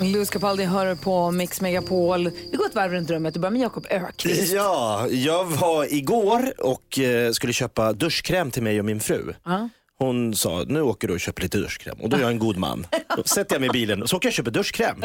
Louis 0.00 0.30
Capaldi 0.30 0.64
hör 0.64 0.94
på 0.94 1.30
Mix 1.30 1.60
Megapol. 1.60 2.30
Vi 2.50 2.56
går 2.56 2.66
ett 2.66 2.74
varv 2.74 2.92
runt 2.92 3.10
rummet 3.10 3.34
och 3.34 3.40
börjar 3.40 3.52
med 3.52 3.62
Jakob 3.62 3.86
Ökvist. 3.90 4.52
Ja, 4.52 5.08
jag 5.08 5.44
var 5.44 5.94
igår 5.94 6.52
och 6.60 6.98
eh, 6.98 7.32
skulle 7.32 7.52
köpa 7.52 7.92
duschkräm 7.92 8.50
till 8.50 8.62
mig 8.62 8.78
och 8.78 8.84
min 8.84 9.00
fru. 9.00 9.34
Ja. 9.44 9.68
Hon 9.98 10.34
sa, 10.34 10.64
nu 10.66 10.80
åker 10.82 11.08
du 11.08 11.14
och 11.14 11.20
köper 11.20 11.42
lite 11.42 11.58
duschkräm. 11.58 11.96
Och 12.00 12.08
då 12.08 12.16
är 12.16 12.20
jag 12.20 12.30
en 12.30 12.38
god 12.38 12.56
man. 12.56 12.86
Då 13.16 13.22
sätter 13.22 13.54
jag 13.54 13.60
mig 13.60 13.68
i 13.68 13.72
bilen 13.72 14.02
och 14.02 14.10
så 14.10 14.16
åker 14.16 14.26
jag 14.26 14.30
och 14.30 14.34
köper 14.34 14.50
duschkräm. 14.50 15.04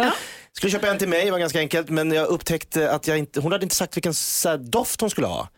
Skulle 0.52 0.72
köpa 0.72 0.88
en 0.88 0.98
till 0.98 1.10
mig, 1.10 1.26
det 1.26 1.32
var 1.32 1.40
ganska 1.40 1.60
enkelt. 1.60 1.90
Men 1.90 2.12
jag 2.12 2.28
upptäckte 2.28 2.92
att 2.92 3.08
jag 3.08 3.18
inte, 3.18 3.40
hon 3.40 3.52
hade 3.52 3.64
inte 3.64 3.76
sagt 3.76 3.98
vilken 3.98 4.14
här, 4.46 4.58
doft 4.58 5.02
hon 5.02 5.10
skulle 5.10 5.28
ha. 5.28 5.50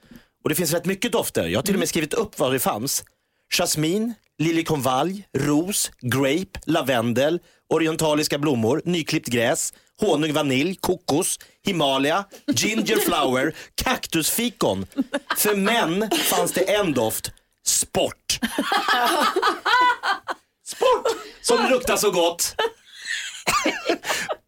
Och 0.44 0.50
det 0.50 0.56
finns 0.56 0.74
rätt 0.74 0.86
mycket 0.86 1.12
dofter. 1.12 1.48
Jag 1.48 1.58
har 1.58 1.64
till 1.64 1.76
och 1.76 1.80
med 1.80 1.90
skrivit 1.90 2.14
upp 2.14 2.40
vad 2.40 2.52
det 2.52 2.60
fanns. 2.60 3.04
Jasmin, 3.58 4.14
liljekonvalj, 4.38 5.28
ros, 5.38 5.92
grape, 6.02 6.60
lavendel, 6.66 7.40
orientaliska 7.72 8.38
blommor, 8.38 8.82
nyklippt 8.86 9.28
gräs, 9.28 9.74
honung, 10.00 10.34
vanilj, 10.34 10.76
kokos, 10.76 11.40
Himalaya, 11.66 12.26
ginger 12.48 12.98
flower, 12.98 13.56
kaktusfikon. 13.84 14.88
För 15.38 15.56
män 15.56 16.10
fanns 16.12 16.52
det 16.52 16.62
en 16.76 16.94
doft, 16.94 17.32
sport. 17.66 18.40
Sport! 20.66 21.06
Som 21.42 21.70
luktar 21.70 21.98
så 21.98 22.12
gott. 22.12 22.56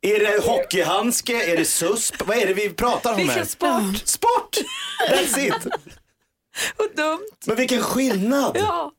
Är 0.02 0.20
det 0.20 0.44
hockeyhandske? 0.46 1.52
Är 1.54 1.58
det 1.58 1.66
susp? 1.66 2.16
Vad 2.28 2.38
är 2.38 2.48
det 2.48 2.54
vi 2.54 2.70
pratar 2.70 3.14
om 3.14 3.30
här? 3.30 3.46
Sport? 3.46 4.08
Sport! 4.08 4.58
That's 5.10 5.40
it. 5.40 5.68
Vad 6.78 6.96
dumt. 6.96 7.28
Men 7.46 7.56
vilken 7.56 7.82
skillnad! 7.82 8.58
Ja, 8.60 8.92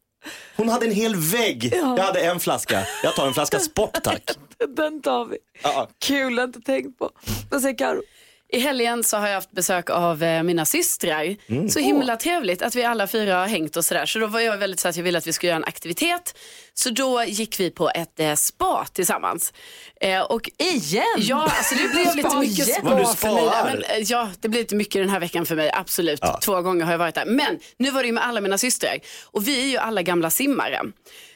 Hon 0.56 0.69
hade 0.69 0.86
en 0.86 0.92
hel 0.92 1.17
vägg. 1.17 1.70
Jag 1.75 1.98
hade 1.98 2.20
en 2.20 2.41
flaska. 2.41 2.86
Jag 3.03 3.14
tar 3.17 3.27
en 3.27 3.34
flaska 3.34 3.58
sport 3.58 3.98
tack. 4.03 4.22
den 4.77 5.03
tar 5.03 5.25
vi. 5.25 5.39
Ja. 5.62 5.89
Kul, 5.98 6.36
jag 6.36 6.48
inte 6.48 6.61
tänkt 6.61 6.98
på. 6.98 7.11
Vad 7.50 7.61
säger 7.61 7.78
Karo? 7.78 8.03
I 8.48 8.58
helgen 8.58 9.05
så 9.05 9.16
har 9.16 9.28
jag 9.28 9.34
haft 9.34 9.50
besök 9.50 9.91
av 9.91 10.22
eh, 10.22 10.42
mina 10.42 10.64
systrar. 10.64 11.36
Så 11.69 11.78
himla 11.78 12.16
trevligt 12.16 12.62
att 12.62 12.75
vi 12.75 12.84
alla 12.84 13.06
fyra 13.06 13.36
har 13.36 13.47
hängt 13.47 13.77
och 13.77 13.84
sådär. 13.84 14.06
Så 14.06 14.19
då 14.19 14.27
var 14.27 14.41
jag 14.41 14.56
väldigt 14.56 14.81
så 14.81 14.89
att 14.89 14.97
jag 14.97 15.05
ville 15.05 15.19
att 15.19 15.27
vi 15.27 15.33
skulle 15.33 15.48
göra 15.48 15.56
en 15.56 15.64
aktivitet. 15.64 16.34
Så 16.75 16.91
då 16.91 17.25
gick 17.25 17.61
vi 17.61 17.70
på 17.70 17.91
ett 17.94 18.20
eh, 18.20 18.34
spa 18.34 18.86
tillsammans. 18.92 19.53
Eh, 20.00 20.20
och 20.20 20.50
Igen? 20.58 21.05
Ja, 21.19 21.42
alltså 21.42 21.75
det 21.75 21.89
blev 21.89 22.16
lite 22.16 22.28
Spa 22.31 22.41
mycket? 22.41 22.84
Vad 22.84 22.98
du 22.98 23.05
spa 23.05 23.14
för 23.14 23.34
mig. 23.34 23.42
sparar. 23.42 23.58
Ja, 23.58 23.64
men, 23.64 23.83
eh, 23.83 23.98
ja, 23.98 24.31
det 24.41 24.48
blev 24.48 24.61
lite 24.62 24.75
mycket 24.75 25.03
den 25.03 25.11
här 25.11 25.20
veckan 25.20 25.47
för 25.47 25.56
mig, 25.56 25.70
absolut. 25.75 26.20
Två 26.42 26.62
gånger 26.62 26.84
har 26.84 26.92
jag 26.92 26.98
varit 26.98 27.14
där. 27.14 27.27
Men 27.27 27.58
nu 27.78 27.91
var 27.91 28.03
det 28.03 28.06
ju 28.06 28.12
med 28.12 28.25
alla 28.27 28.41
mina 28.41 28.58
systrar. 28.58 28.99
Och 29.25 29.49
vi 29.49 29.62
är 29.62 29.66
ju 29.66 29.76
alla 29.76 30.03
gamla 30.03 30.31
simmare. 30.31 30.81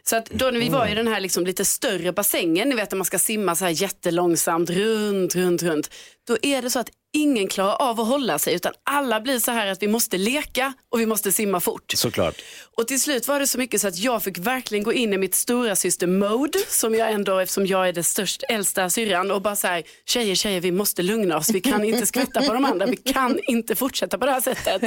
Så 0.02 0.16
att 0.16 0.30
då 0.30 0.44
när 0.50 0.60
vi 0.60 0.68
var 0.68 0.86
i 0.86 0.94
den 0.94 1.08
här 1.08 1.20
liksom 1.20 1.46
lite 1.46 1.64
större 1.64 2.12
bassängen, 2.12 2.68
ni 2.68 2.74
vet 2.74 2.90
när 2.90 2.96
man 2.96 3.04
ska 3.04 3.18
simma 3.18 3.56
så 3.56 3.64
här 3.64 3.82
jättelångsamt 3.82 4.70
runt, 4.70 5.34
runt, 5.34 5.62
runt. 5.62 5.90
Då 6.26 6.36
är 6.42 6.62
det 6.62 6.70
så 6.70 6.78
att 6.78 6.90
ingen 7.12 7.48
klarar 7.48 7.76
av 7.82 8.00
att 8.00 8.06
hålla 8.06 8.38
sig 8.38 8.54
utan 8.54 8.72
alla 8.84 9.20
blir 9.20 9.38
så 9.38 9.50
här 9.50 9.66
att 9.66 9.82
vi 9.82 9.88
måste 9.88 10.18
leka 10.18 10.72
och 10.92 11.00
vi 11.00 11.06
måste 11.06 11.32
simma 11.32 11.60
fort. 11.60 11.92
Såklart. 11.96 12.34
Och 12.76 12.88
till 12.88 13.00
slut 13.00 13.28
var 13.28 13.40
det 13.40 13.46
så 13.46 13.58
mycket 13.58 13.80
så 13.80 13.88
att 13.88 13.98
jag 13.98 14.22
fick 14.22 14.38
verkligen 14.38 14.84
gå 14.84 14.92
in 14.92 15.12
i 15.12 15.18
mitt 15.18 15.34
stora 15.34 15.76
syster 15.76 16.06
mode 16.06 16.58
som 16.68 16.94
jag 16.94 17.12
ändå, 17.12 17.38
eftersom 17.38 17.66
jag 17.66 17.88
är 17.88 17.92
den 17.92 18.04
störst, 18.04 18.42
äldsta 18.48 18.90
syrran 18.90 19.30
och 19.30 19.42
bara 19.42 19.56
så 19.56 19.66
här, 19.66 19.82
tjejer, 20.06 20.34
tjejer, 20.34 20.60
vi 20.60 20.72
måste 20.72 21.02
lugna 21.02 21.36
oss, 21.36 21.50
vi 21.50 21.60
kan 21.60 21.84
inte 21.84 22.06
skvätta 22.06 22.42
på 22.42 22.52
de 22.52 22.64
andra, 22.64 22.86
vi 22.86 22.96
kan 22.96 23.38
inte 23.46 23.76
fortsätta 23.76 24.18
på 24.18 24.26
det 24.26 24.32
här 24.32 24.40
sättet. 24.40 24.82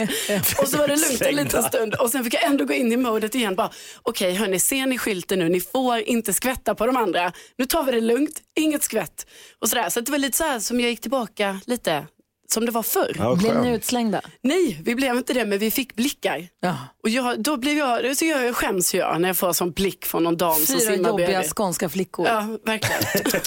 Och 0.62 0.68
så 0.68 0.78
var 0.78 0.88
det 0.88 0.96
lugnt 0.96 1.22
en 1.22 1.36
liten 1.36 1.64
stund 1.64 1.96
och 1.96 2.09
sen 2.09 2.24
fick 2.24 2.34
jag 2.34 2.44
ändå 2.44 2.66
gå 2.66 2.74
in 2.74 2.92
i 2.92 2.98
modet 2.98 3.36
igen, 3.36 3.56
bara 3.56 3.70
okej 4.02 4.34
hörni, 4.34 4.59
ser 4.59 4.86
ni 4.86 4.98
skylten 4.98 5.40
nu, 5.40 5.50
ni 5.50 5.62
får 5.62 5.98
inte 6.00 6.34
skvätta 6.34 6.76
på 6.76 6.86
de 6.86 6.98
andra, 6.98 7.32
nu 7.58 7.66
tar 7.66 7.84
vi 7.84 7.92
det 7.92 8.02
lugnt, 8.02 8.42
inget 8.59 8.84
skvätt. 8.84 9.26
Och 9.59 9.70
så, 9.70 9.76
där. 9.76 9.90
så 9.90 10.02
det 10.02 10.12
var 10.12 10.18
lite 10.18 10.38
så 10.38 10.44
här 10.44 10.59
som 10.59 10.80
jag 10.80 10.90
gick 10.90 11.02
tillbaka 11.02 11.59
lite, 11.66 12.06
som 12.54 12.66
det 12.66 12.72
var 12.72 12.84
förr. 12.84 13.16
Ja, 13.20 13.36
Blev 13.36 13.62
ni 13.62 13.70
utslängda? 13.76 14.22
Nej, 14.42 14.82
vi 14.84 14.96
blev 14.96 15.16
inte 15.18 15.34
det, 15.34 15.46
men 15.46 15.60
vi 15.60 15.72
fick 15.72 15.96
blickar. 15.96 16.48
Ja. 16.60 16.78
Och 17.04 17.10
jag, 17.10 17.44
då 17.44 17.58
blev 17.58 17.78
jag, 17.78 18.18
tycker 18.18 18.42
jag, 18.44 18.56
skäms 18.56 18.94
jag 18.94 19.22
när 19.22 19.30
jag 19.30 19.38
får 19.38 19.54
sån 19.54 19.72
blick 19.72 20.06
från 20.06 20.24
någon 20.24 20.38
dam 20.38 20.56
som 20.56 20.66
Fyra 20.66 20.80
simmar 20.80 21.10
jobbiga 21.10 21.28
bredvid. 21.28 21.50
skånska 21.56 21.90
flickor. 21.90 22.28
Ja, 22.28 22.58
verkligen. 22.66 23.02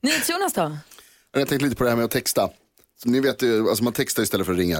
NyhetsJonas 0.00 0.52
då? 0.52 0.76
Jag 1.32 1.48
tänkte 1.48 1.64
lite 1.64 1.76
på 1.76 1.84
det 1.84 1.90
här 1.90 1.96
med 1.96 2.04
att 2.04 2.10
texta. 2.10 2.50
Så 3.02 3.08
ni 3.08 3.20
vet 3.20 3.42
ju, 3.42 3.68
alltså 3.68 3.84
man 3.84 3.92
textar 3.92 4.22
istället 4.22 4.46
för 4.46 4.52
att 4.52 4.58
ringa. 4.58 4.78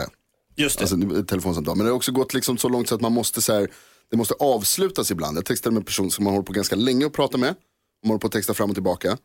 Just 0.57 0.79
det. 0.79 0.83
Alltså 0.83 1.25
telefonsamtal. 1.25 1.77
Men 1.77 1.87
det 1.87 1.93
har 1.93 1.97
också 1.97 2.13
gått 2.13 2.35
liksom 2.35 2.59
så 2.59 2.69
långt 2.69 2.89
så 2.89 2.95
att 2.95 3.01
man 3.01 3.13
måste 3.13 3.43
så 3.43 3.53
här, 3.53 3.69
det 4.11 4.17
måste 4.17 4.35
avslutas 4.35 5.11
ibland. 5.11 5.37
Jag 5.37 5.45
textade 5.45 5.75
med 5.75 5.81
en 5.81 5.85
person 5.85 6.11
som 6.11 6.25
man 6.25 6.33
håller 6.33 6.45
på 6.47 6.53
ganska 6.53 6.77
länge 6.77 7.07
att 7.07 7.13
prata 7.13 7.39
med. 7.39 7.55
Man 8.03 8.09
håller 8.11 8.21
på 8.21 8.27
att 8.27 8.33
texta 8.33 8.55
fram 8.55 8.71
och 8.71 8.77
tillbaka. 8.77 9.19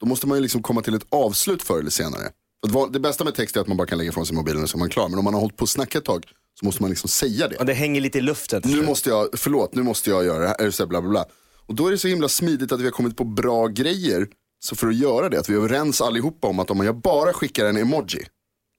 Då 0.00 0.06
måste 0.06 0.26
man 0.26 0.38
ju 0.38 0.42
liksom 0.42 0.62
komma 0.62 0.82
till 0.82 0.94
ett 0.94 1.06
avslut 1.08 1.62
förr 1.62 1.78
eller 1.78 1.90
senare. 1.90 2.30
Det 2.90 3.00
bästa 3.00 3.24
med 3.24 3.34
text 3.34 3.56
är 3.56 3.60
att 3.60 3.66
man 3.68 3.76
bara 3.76 3.86
kan 3.86 3.98
lägga 3.98 4.10
ifrån 4.10 4.26
sig 4.26 4.36
mobilen 4.36 4.62
och 4.62 4.70
så 4.70 4.76
är 4.76 4.78
man 4.78 4.88
klar. 4.90 5.08
Men 5.08 5.18
om 5.18 5.24
man 5.24 5.34
har 5.34 5.40
hållit 5.40 5.56
på 5.56 5.64
att 5.64 5.70
snacka 5.70 5.98
ett 5.98 6.04
tag 6.04 6.26
så 6.60 6.66
måste 6.66 6.82
man 6.82 6.90
liksom 6.90 7.08
säga 7.08 7.48
det. 7.48 7.56
Ja, 7.58 7.64
det 7.64 7.72
hänger 7.74 8.00
lite 8.00 8.18
i 8.18 8.20
luften. 8.20 8.62
Nu 8.64 8.82
måste 8.82 9.10
jag, 9.10 9.28
förlåt, 9.36 9.74
nu 9.74 9.82
måste 9.82 10.10
jag 10.10 10.24
göra 10.24 10.38
det 10.38 10.56
här. 10.58 10.70
Så 10.70 10.86
bla, 10.86 11.00
bla, 11.00 11.10
bla. 11.10 11.24
Och 11.66 11.74
då 11.74 11.86
är 11.86 11.90
det 11.90 11.98
så 11.98 12.08
himla 12.08 12.28
smidigt 12.28 12.72
att 12.72 12.80
vi 12.80 12.84
har 12.84 12.90
kommit 12.90 13.16
på 13.16 13.24
bra 13.24 13.66
grejer. 13.66 14.28
Så 14.64 14.76
för 14.76 14.86
att 14.88 14.96
göra 14.96 15.28
det, 15.28 15.40
att 15.40 15.48
vi 15.48 15.52
är 15.54 15.56
överens 15.58 16.00
allihopa 16.00 16.48
om 16.48 16.58
att 16.58 16.70
om 16.70 16.84
jag 16.84 16.96
bara 16.96 17.32
skickar 17.32 17.66
en 17.66 17.76
emoji, 17.76 18.26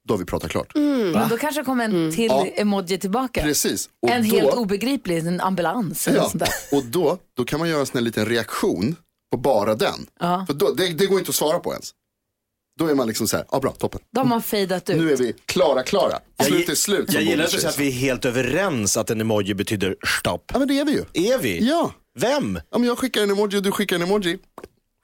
då 0.07 0.13
har 0.13 0.19
vi 0.19 0.25
pratat 0.25 0.51
klart. 0.51 0.71
Men 0.75 1.29
då 1.29 1.37
kanske 1.37 1.61
det 1.61 1.65
kommer 1.65 1.85
en 1.85 2.11
till 2.15 2.25
Ja. 2.25 2.45
emoji 2.55 2.97
tillbaka. 2.97 3.41
Precis. 3.41 3.89
Och 4.01 4.09
En 4.09 4.29
då, 4.29 4.35
helt 4.35 4.53
obegriplig, 4.53 5.17
en 5.27 5.41
ambulans 5.41 6.07
eller 6.07 6.17
ja, 6.17 6.29
sånt 6.29 6.39
där. 6.43 6.77
Och 6.77 6.85
då, 6.85 7.17
då 7.37 7.45
kan 7.45 7.59
man 7.59 7.69
göra 7.69 7.79
en 7.79 7.85
sån 7.85 7.97
här 7.97 8.03
liten 8.03 8.25
reaktion 8.25 8.95
på 9.31 9.37
bara 9.37 9.75
den. 9.75 10.05
Ja. 10.19 10.43
För 10.47 10.53
då, 10.53 10.71
det, 10.73 10.87
det 10.87 11.05
går 11.05 11.19
inte 11.19 11.29
att 11.29 11.35
svara 11.35 11.59
på 11.59 11.71
ens. 11.71 11.91
Då 12.79 12.87
är 12.87 12.95
man 12.95 13.07
liksom 13.07 13.27
så 13.27 13.37
här, 13.37 13.45
ja 13.51 13.59
bra, 13.59 13.71
toppen. 13.71 14.01
Då 14.13 14.21
har 14.21 14.25
man 14.27 14.41
fejdat 14.43 14.89
ut. 14.89 14.97
Nu 14.97 15.11
är 15.11 15.17
vi 15.17 15.33
klara, 15.45 15.83
klara. 15.83 16.19
Slut 16.43 16.69
är 16.69 16.75
slut. 16.75 17.13
Jag 17.13 17.23
gillar 17.23 17.43
att 17.45 17.65
att 17.65 17.79
vi 17.79 17.87
är 17.87 17.91
helt 17.91 18.25
överens 18.25 18.97
att 18.97 19.09
en 19.09 19.21
emoji 19.21 19.53
betyder 19.53 19.95
stopp. 20.19 20.43
Ja 20.53 20.59
men 20.59 20.67
det 20.67 20.79
är 20.79 20.85
vi 20.85 20.91
ju. 20.91 21.33
Är 21.33 21.37
vi? 21.37 21.69
Ja. 21.69 21.91
Vem? 22.19 22.59
Om 22.69 22.83
jag 22.83 22.97
skickar 22.99 23.21
en 23.23 23.31
emoji 23.31 23.57
och 23.57 23.63
du 23.63 23.71
skickar 23.71 23.95
en 23.95 24.01
emoji, 24.01 24.37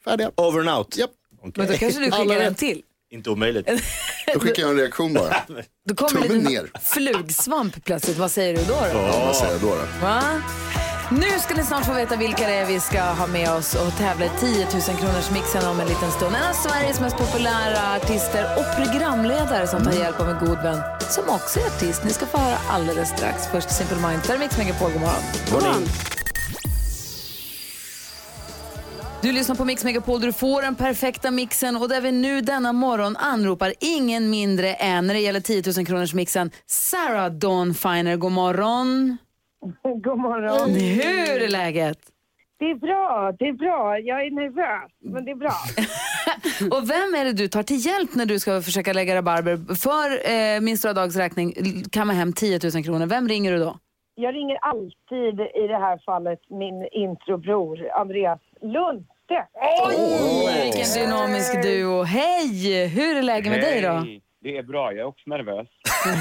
färdiga. 0.06 0.32
Over 0.36 0.60
and 0.60 0.70
out? 0.70 0.98
Japp. 0.98 1.12
Men 1.42 1.68
då 1.68 1.74
kanske 1.74 2.00
du 2.00 2.12
skickar 2.12 2.40
en 2.42 2.56
till. 2.56 2.82
Inte 3.12 3.30
omöjligt. 3.30 3.68
Då 4.34 4.40
skickar 4.40 4.62
jag 4.64 4.72
en 4.72 4.78
reaktion 4.78 5.14
bara. 5.14 5.36
Då 5.88 5.96
kommer 5.96 6.22
Tummen 6.22 6.46
en 6.46 6.54
ner. 6.54 6.72
flugsvamp 6.82 7.84
plötsligt. 7.86 8.18
Vad 8.18 8.32
säger 8.32 8.58
du 8.58 8.64
då? 8.64 8.74
då? 8.74 9.00
Ja, 9.00 9.26
vad 9.26 9.36
säger 9.36 9.52
jag 9.52 9.62
då? 9.62 9.68
då? 9.68 10.06
Va? 10.06 10.22
Nu 11.20 11.40
ska 11.40 11.56
ni 11.56 11.64
snart 11.64 11.86
få 11.86 11.94
veta 11.94 12.16
vilka 12.16 12.48
det 12.48 12.54
är 12.54 12.66
vi 12.66 12.80
ska 12.80 13.02
ha 13.02 13.28
med 13.28 13.50
oss 13.50 13.76
och 13.76 13.98
tävla 13.98 14.26
i 14.26 14.30
10 14.40 14.66
000 14.66 14.82
kronors 14.82 15.32
mixen 15.32 15.68
om 15.70 15.80
en 15.80 15.88
liten 15.88 16.12
stund. 16.12 16.36
En 16.36 16.50
av 16.50 16.54
Sveriges 16.54 17.00
mest 17.00 17.18
populära 17.18 17.96
artister 17.96 18.46
och 18.58 18.76
programledare 18.76 19.68
som 19.68 19.84
tar 19.84 19.92
hjälp 19.92 20.20
av 20.20 20.30
en 20.30 20.46
god 20.46 20.58
vän 20.64 20.78
som 21.00 21.24
också 21.30 21.60
är 21.60 21.66
artist. 21.66 22.04
Ni 22.04 22.10
ska 22.10 22.26
få 22.26 22.38
höra 22.38 22.58
alldeles 22.70 23.10
strax. 23.10 23.48
Först 23.52 23.72
Simple 23.72 24.08
Minds. 24.08 24.28
Där 24.28 24.36
är 24.36 24.40
Mix 24.40 24.58
Megapol. 24.58 24.92
God 24.92 25.02
morgon. 25.02 25.22
God 25.52 25.64
morgon. 25.64 25.84
Du 29.22 29.32
lyssnar 29.32 29.56
på 29.56 29.66
Mix 29.66 29.84
Megapol 29.84 30.22
du 30.22 30.34
får 30.34 30.62
den 30.62 30.76
perfekta 30.76 31.32
mixen 31.32 31.76
och 31.76 31.90
där 31.90 32.02
vi 32.02 32.12
nu 32.12 32.42
denna 32.42 32.74
morgon 32.74 33.18
anropar 33.18 33.74
ingen 33.80 34.30
mindre 34.30 34.74
än 34.74 35.08
när 35.08 35.14
det 35.14 35.20
gäller 35.20 35.42
10 35.42 35.64
000 35.76 35.86
kronors 35.86 36.14
mixen 36.14 36.52
Sarah 36.68 37.32
Dawn 37.32 37.74
Finer. 37.74 38.16
God 38.16 38.32
morgon. 38.32 39.18
God 40.04 40.20
morgon. 40.20 40.70
Hur 40.70 41.42
är 41.44 41.50
läget? 41.50 42.00
Det 42.60 42.66
är 42.66 42.76
bra, 42.76 43.34
det 43.40 43.48
är 43.48 43.54
bra. 43.54 44.00
Jag 44.00 44.26
är 44.26 44.32
nervös, 44.32 44.92
men 45.00 45.26
det 45.26 45.32
är 45.32 45.36
bra. 45.36 45.54
Och 46.78 46.90
vem 46.90 47.16
är 47.16 47.26
det 47.26 47.34
du 47.34 47.48
tar 47.48 47.64
till 47.64 47.86
hjälp 47.86 48.16
när 48.16 48.26
du 48.26 48.40
ska 48.40 48.62
försöka 48.62 48.94
lägga 48.94 49.16
rabarber? 49.16 49.76
För 49.76 50.32
eh, 50.32 50.62
min 50.62 50.78
stora 50.78 50.94
dags 50.94 51.16
räkning 51.16 51.54
kamma 51.92 52.14
hem 52.14 52.34
10 52.34 52.60
000 52.74 52.84
kronor. 52.84 53.06
Vem 53.06 53.28
ringer 53.28 53.52
du 53.52 53.58
då? 53.60 53.78
Jag 54.16 54.36
ringer 54.36 54.58
alltid 54.62 55.40
i 55.64 55.68
det 55.68 55.78
här 55.78 56.02
fallet 56.06 56.40
min 56.50 56.88
introbror 56.92 57.90
Andreas. 57.92 58.40
Lundstedt. 58.62 59.52
Oj, 59.88 60.62
vilken 60.64 60.94
dynamisk 61.04 61.64
duo. 61.64 62.04
Hej! 62.04 62.88
Hur 62.88 63.18
är 63.18 63.22
läget 63.22 63.52
med 63.52 63.62
dig 63.62 63.82
då? 63.82 64.06
Det 64.44 64.58
är 64.58 64.64
bra, 64.64 64.92
jag 64.92 65.00
är 65.00 65.06
också 65.06 65.30
nervös. 65.30 65.68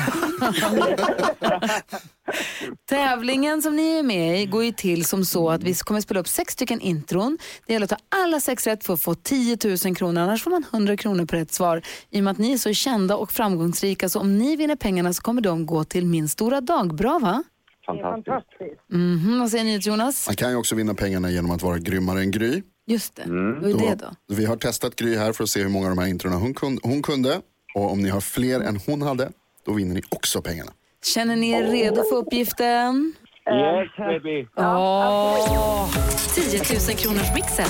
Tävlingen 2.88 3.62
som 3.62 3.76
ni 3.76 3.98
är 3.98 4.02
med 4.02 4.42
i 4.42 4.46
går 4.46 4.64
ju 4.64 4.72
till 4.72 5.04
som 5.04 5.24
så 5.24 5.50
att 5.50 5.62
vi 5.62 5.74
kommer 5.74 6.00
spela 6.00 6.20
upp 6.20 6.28
sex 6.28 6.52
stycken 6.52 6.80
intron. 6.80 7.38
Det 7.66 7.72
gäller 7.72 7.84
att 7.84 7.90
ta 7.90 7.96
alla 8.08 8.40
sex 8.40 8.66
rätt 8.66 8.84
för 8.84 8.94
att 8.94 9.00
få 9.00 9.14
10 9.14 9.58
000 9.84 9.96
kronor, 9.96 10.22
annars 10.22 10.42
får 10.42 10.50
man 10.50 10.64
100 10.72 10.96
kronor 10.96 11.26
på 11.26 11.36
rätt 11.36 11.52
svar. 11.52 11.82
I 12.10 12.20
och 12.20 12.24
med 12.24 12.30
att 12.30 12.38
ni 12.38 12.52
är 12.52 12.58
så 12.58 12.72
kända 12.72 13.16
och 13.16 13.32
framgångsrika 13.32 14.08
så 14.08 14.20
om 14.20 14.38
ni 14.38 14.56
vinner 14.56 14.76
pengarna 14.76 15.12
så 15.12 15.22
kommer 15.22 15.42
de 15.42 15.66
gå 15.66 15.84
till 15.84 16.06
min 16.06 16.28
stora 16.28 16.60
dag. 16.60 16.94
Bra 16.94 17.18
va? 17.18 17.42
Fantastiskt. 17.86 18.80
Mhm, 18.92 19.38
vad 19.40 19.50
säger 19.50 19.64
ni 19.64 19.76
Jonas? 19.76 20.26
Man 20.26 20.36
kan 20.36 20.50
ju 20.50 20.56
också 20.56 20.74
vinna 20.74 20.94
pengarna 20.94 21.30
genom 21.30 21.50
att 21.50 21.62
vara 21.62 21.78
grymmare 21.78 22.20
än 22.20 22.30
Gry. 22.30 22.62
Just 22.86 23.16
det, 23.16 23.22
vad 23.26 23.70
är 23.70 23.74
det 23.78 23.94
då? 23.94 24.34
Vi 24.34 24.44
har 24.44 24.56
testat 24.56 24.96
Gry 24.96 25.16
här 25.16 25.32
för 25.32 25.44
att 25.44 25.50
se 25.50 25.62
hur 25.62 25.68
många 25.68 25.86
av 25.90 25.96
de 25.96 26.02
här 26.02 26.08
introna 26.08 26.36
hon 26.82 27.02
kunde. 27.02 27.40
Och 27.74 27.92
om 27.92 28.00
ni 28.02 28.08
har 28.08 28.20
fler 28.20 28.60
än 28.60 28.80
hon 28.86 29.02
hade, 29.02 29.30
då 29.66 29.72
vinner 29.72 29.94
ni 29.94 30.02
också 30.10 30.42
pengarna. 30.42 30.72
Känner 31.04 31.36
ni 31.36 31.50
er 31.50 31.62
redo 31.62 32.02
för 32.04 32.16
uppgiften? 32.16 33.12
Yes 33.50 33.96
baby. 33.96 34.46
Åh! 34.56 35.88
10 36.34 36.58
000 36.58 36.64
kronors 36.96 37.34
mixen. 37.34 37.66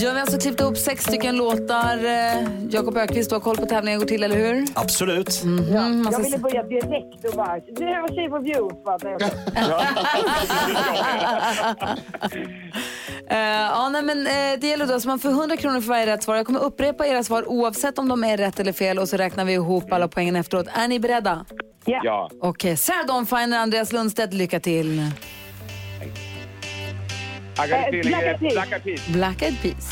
Ja, 0.00 0.10
vi 0.12 0.16
har 0.16 0.20
alltså 0.20 0.38
klippt 0.38 0.60
upp 0.60 0.78
sex 0.78 1.04
stycken 1.04 1.36
låtar. 1.36 2.04
Eh, 2.04 2.44
Jakob 2.70 2.96
Ökvist, 2.96 3.30
du 3.30 3.34
har 3.36 3.40
koll 3.40 3.56
på 3.56 3.66
tävlingen 3.66 4.00
går 4.00 4.06
till, 4.06 4.22
eller 4.22 4.36
hur? 4.36 4.64
Absolut. 4.74 5.42
Mhm, 5.44 6.02
man 6.02 6.04
Jag 6.04 6.12
ska 6.14 6.22
ville 6.22 6.38
börja 6.38 6.62
direkt 6.62 7.24
och 7.24 7.32
bara, 7.36 7.58
det 7.58 7.84
här 7.84 8.00
var 8.00 8.08
Shape 8.08 8.36
of 8.36 8.46
You. 8.46 8.70
fattar 8.84 9.10
jag. 9.10 9.22
Eh, 13.30 13.38
ja, 13.38 13.88
nej, 13.88 14.02
men, 14.02 14.26
eh, 14.26 14.60
det 14.60 14.66
gäller 14.66 14.86
då 14.86 14.94
att 14.94 15.04
man 15.04 15.18
får 15.18 15.28
100 15.30 15.56
kronor 15.56 15.80
för 15.80 15.88
varje 15.88 16.06
rätt 16.06 16.22
svar. 16.22 16.36
Jag 16.36 16.46
kommer 16.46 16.60
upprepa 16.60 17.06
era 17.06 17.22
svar 17.24 17.48
oavsett 17.48 17.98
om 17.98 18.08
de 18.08 18.24
är 18.24 18.36
rätt 18.36 18.60
eller 18.60 18.72
fel 18.72 18.98
och 18.98 19.08
så 19.08 19.16
räknar 19.16 19.44
vi 19.44 19.52
ihop 19.52 19.92
alla 19.92 20.08
poängen 20.08 20.36
efteråt. 20.36 20.66
Är 20.74 20.88
ni 20.88 21.00
beredda? 21.00 21.44
Ja. 21.84 22.30
Okej, 22.40 22.76
Sarah 22.76 23.06
Dawn 23.06 23.26
Finer, 23.26 23.58
Andreas 23.58 23.92
Lundstedt, 23.92 24.34
lycka 24.34 24.60
till. 24.60 24.98
I 27.64 27.68
got 27.68 27.72
a 27.72 27.84
feeling 27.88 28.10
Black 28.12 28.22
Eyed 28.24 28.40
Peas. 28.40 28.54
Black 28.54 28.72
Eyed 28.72 28.82
Peas. 28.84 29.06
Black 29.08 29.42
Eyed 29.42 29.62
Peas. 29.62 29.88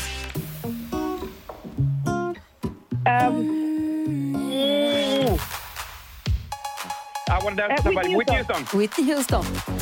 I 7.29 7.39
want 7.43 7.55
to 7.57 7.67
dance 7.67 7.71
Uh, 7.71 7.75
with 7.75 7.83
somebody. 7.83 8.15
Whitney 8.15 8.17
Whitney 8.17 8.35
Houston. 8.35 8.79
Whitney 8.79 9.03
Houston. 9.05 9.80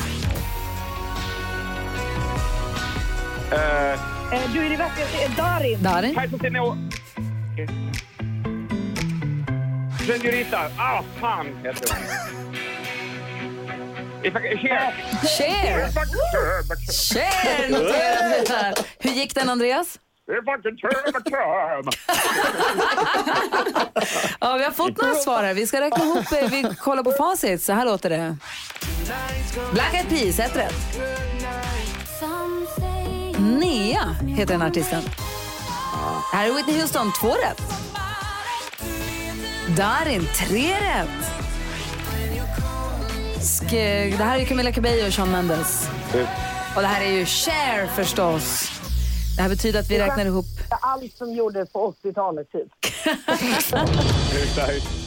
Eh, 3.51 3.99
Du 4.53 4.65
är 4.65 4.69
det 4.69 4.77
värsta, 4.77 5.01
eh, 5.01 5.31
Darin. 5.37 5.83
Darin. 5.83 6.39
Senor. 6.41 6.77
Senorita. 10.07 10.59
Ah, 10.77 11.03
fan 11.21 11.45
heter 11.63 11.93
hon. 11.93 12.03
If 14.23 14.35
I 14.35 14.57
Cher. 14.57 14.93
Cher! 15.37 15.89
Vi 17.69 18.53
här. 18.53 18.73
Hur 18.99 19.11
gick 19.11 19.35
den, 19.35 19.49
Andreas? 19.49 19.99
If 20.27 20.43
I 20.43 20.61
can 20.63 20.77
turn 20.77 21.13
my 21.13 21.21
time. 21.31 21.91
Ja, 24.39 24.55
vi 24.57 24.63
har 24.63 24.71
fått 24.71 24.97
några 25.01 25.15
svar 25.15 25.43
här. 25.43 25.53
Vi 25.53 25.67
ska 25.67 25.81
räkna 25.81 26.03
ihop, 26.03 26.31
eh, 26.31 26.49
vi 26.51 26.75
kollar 26.79 27.03
på 27.03 27.11
facit. 27.11 27.61
Så 27.63 27.73
här 27.73 27.85
låter 27.85 28.09
det. 28.09 28.37
Black 29.73 29.93
Eyed 29.93 30.09
Peas, 30.09 30.39
ett 30.39 30.55
rätt. 30.55 30.99
Nea 33.59 34.15
heter 34.27 34.53
den 34.53 34.61
artisten. 34.61 35.03
Det 36.31 36.37
här 36.37 36.49
är 36.49 36.53
Whitney 36.53 36.81
Houston, 36.81 37.11
två 37.21 37.27
rätt. 37.29 37.61
Darin, 39.77 40.27
tre 40.35 40.73
rätt. 40.75 41.31
Sk- 43.39 44.17
det 44.17 44.23
här 44.23 44.39
är 44.39 44.45
Camila 44.45 44.71
Cabello 44.71 45.07
och 45.07 45.13
Shawn 45.13 45.31
Mendes. 45.31 45.89
Och 46.75 46.81
det 46.81 46.87
här 46.87 47.01
är 47.01 47.11
ju 47.11 47.25
Cher 47.25 47.87
förstås. 47.95 48.71
Det 49.35 49.41
här 49.41 49.49
betyder 49.49 49.79
att 49.79 49.89
vi 49.91 49.99
räknar 49.99 50.25
ihop 50.25 50.45
Allt 50.81 51.17
som 51.17 51.33
gjordes 51.33 51.69
på 51.69 51.93
80-talet 52.03 52.47
typ. 52.51 52.67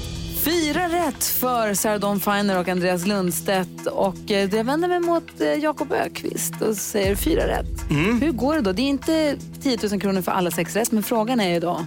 Fyra 0.45 0.89
rätt 0.89 1.25
för 1.25 1.75
Sarah 1.75 2.01
Dawn 2.01 2.21
Finer 2.21 2.59
och 2.61 2.69
Andreas 2.69 3.07
Lundstedt. 3.07 3.87
Och 3.87 4.31
eh, 4.31 4.55
jag 4.55 4.65
vänder 4.65 4.89
mig 4.89 5.01
mot 5.01 5.41
eh, 5.41 5.55
Jakob 5.55 5.93
Ökvist 5.93 6.63
och 6.63 6.77
säger 6.77 7.17
fyra 7.17 7.47
rätt. 7.47 7.91
Hur 8.21 8.33
går 8.33 8.55
det 8.55 8.61
då? 8.61 8.73
Det 8.73 8.83
är 8.83 8.87
inte 8.89 9.37
10 9.63 9.79
000 9.91 10.01
kronor 10.01 10.23
för 10.23 10.33
alla 10.33 10.51
sex 10.51 10.77
rätt, 10.77 10.93
men 10.93 11.03
frågan 11.03 11.41
är 11.41 11.55
ju 11.55 11.61
då. 11.61 11.81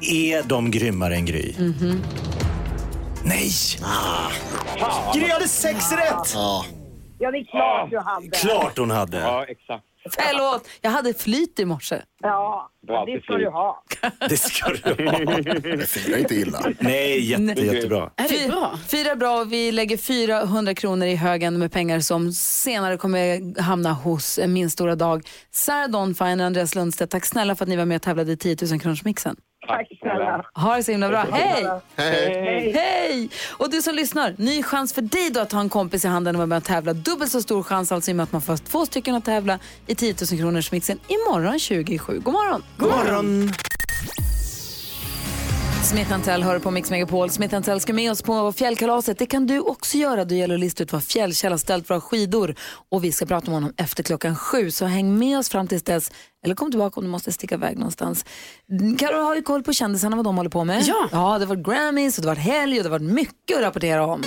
Är 0.00 0.42
de 0.42 0.70
grymmare 0.70 1.14
än 1.14 1.24
Gry? 1.24 1.54
Nej! 3.24 3.50
Gry 5.14 5.28
hade 5.30 5.48
sex 5.48 5.92
rätt! 5.92 6.32
Ja, 6.34 6.64
Ja, 7.22 7.30
det 7.30 7.38
är 7.38 7.44
klart 7.44 7.90
du 7.90 7.98
hade. 7.98 8.28
Klart 8.28 8.78
hon 8.78 8.90
hade. 8.90 9.18
Ja, 9.18 9.44
exakt. 9.48 9.84
Förlåt, 10.10 10.68
jag 10.80 10.90
hade 10.90 11.14
flyt 11.14 11.58
i 11.60 11.64
morse. 11.64 12.02
Ja, 12.22 12.70
Bra, 12.86 13.04
det 13.04 13.22
ska 13.22 13.36
du 13.36 13.48
ha. 13.48 13.82
Det 14.28 14.36
ska 14.36 14.68
du 14.68 15.04
ha. 15.10 15.18
det 15.76 15.88
firar 15.88 16.18
inte 16.18 16.34
illa. 16.34 16.60
Nej, 16.78 17.30
jätte, 17.30 17.62
jättebra. 17.62 18.10
Är 18.16 18.28
det 18.28 18.48
bra? 18.48 18.78
Fyra 18.88 19.16
bra 19.16 19.40
och 19.40 19.52
vi 19.52 19.72
lägger 19.72 19.96
400 19.96 20.74
kronor 20.74 21.06
i 21.06 21.14
högen 21.16 21.58
med 21.58 21.72
pengar 21.72 22.00
som 22.00 22.32
senare 22.32 22.96
kommer 22.96 23.60
hamna 23.60 23.92
hos 23.92 24.38
min 24.46 24.70
stora 24.70 24.94
dag. 24.96 25.28
Sarah 25.50 25.88
Dawn 25.88 26.14
Finer 26.14 26.38
och 26.38 26.46
Andreas 26.46 26.74
Lundstedt, 26.74 27.10
tack 27.12 27.24
snälla 27.26 27.56
för 27.56 27.64
att 27.64 27.68
ni 27.68 27.76
var 27.76 27.84
med 27.84 27.96
och 27.96 28.02
tävlade 28.02 28.32
i 28.32 28.36
10 28.36 28.56
000 28.70 28.80
kronors 28.80 29.04
mixen. 29.04 29.36
Tack 29.70 29.88
snälla. 30.00 30.44
Ha 30.54 30.76
det 30.76 30.82
så 30.82 30.90
himla 30.90 31.08
bra. 31.08 31.26
Hej! 31.32 31.66
Hej. 31.96 32.72
Hej! 32.72 33.30
Och 33.58 33.70
du 33.70 33.82
som 33.82 33.94
lyssnar, 33.94 34.34
ny 34.38 34.62
chans 34.62 34.92
för 34.92 35.02
dig 35.02 35.30
då 35.30 35.40
att 35.40 35.52
ha 35.52 35.60
en 35.60 35.68
kompis 35.68 36.04
i 36.04 36.08
handen 36.08 36.34
och 36.34 36.38
vara 36.38 36.46
med 36.46 36.58
och 36.58 36.64
tävla. 36.64 36.92
Dubbelt 36.92 37.32
så 37.32 37.42
stor 37.42 37.62
chans 37.62 37.92
alltså 37.92 38.10
i 38.10 38.12
och 38.12 38.16
med 38.16 38.24
att 38.24 38.32
man 38.32 38.42
får 38.42 38.56
två 38.56 38.86
stycken 38.86 39.14
att 39.14 39.24
tävla 39.24 39.58
i 39.86 39.94
10 39.94 40.14
000 40.32 40.40
kronors 40.40 40.72
mixen 40.72 40.98
imorgon 41.08 41.58
27. 41.58 42.20
God 42.20 42.34
morgon! 42.34 42.62
God 42.76 42.90
morgon! 42.90 43.50
Smith 45.84 46.22
Tell 46.24 46.42
hör 46.42 46.58
på 46.58 46.70
Mix 46.70 46.90
Megapol. 46.90 47.30
Smith 47.30 47.60
Tell 47.60 47.80
ska 47.80 47.92
med 47.92 48.10
oss 48.10 48.22
på 48.22 48.52
fjällkalaset. 48.52 49.18
Det 49.18 49.26
kan 49.26 49.46
du 49.46 49.60
också 49.60 49.96
göra. 49.96 50.24
Det 50.24 50.34
gäller 50.34 50.54
att 50.54 50.60
lista 50.60 50.82
ut 50.82 50.92
vad 50.92 51.04
Fjällkäll 51.04 51.52
har 51.52 51.58
ställt 51.58 51.86
för 51.86 52.00
skidor. 52.00 52.54
Och 52.90 53.04
vi 53.04 53.12
ska 53.12 53.26
prata 53.26 53.46
med 53.46 53.54
honom 53.54 53.72
efter 53.76 54.02
klockan 54.02 54.36
sju. 54.36 54.70
Så 54.70 54.84
häng 54.86 55.18
med 55.18 55.38
oss 55.38 55.48
fram 55.48 55.68
tills 55.68 55.82
dess. 55.82 56.12
Eller 56.44 56.54
kom 56.54 56.70
tillbaka 56.70 57.00
om 57.00 57.04
du 57.04 57.10
måste 57.10 57.32
sticka 57.32 57.54
iväg 57.54 57.76
någonstans. 57.78 58.24
Karo 58.98 59.22
har 59.22 59.34
ju 59.34 59.42
koll 59.42 59.62
på 59.62 59.72
kändisarna, 59.72 60.16
vad 60.16 60.24
de 60.24 60.36
håller 60.36 60.50
på 60.50 60.64
med. 60.64 60.82
Ja. 60.86 61.08
ja 61.12 61.38
det 61.38 61.46
har 61.46 61.56
varit 61.56 61.66
Grammys 61.66 62.18
och 62.18 62.22
det 62.22 62.28
har 62.28 62.36
varit 62.36 62.44
helg 62.44 62.78
och 62.78 62.84
det 62.84 62.90
har 62.90 62.98
varit 62.98 63.12
mycket 63.12 63.56
att 63.56 63.62
rapportera 63.62 64.06
om. 64.06 64.22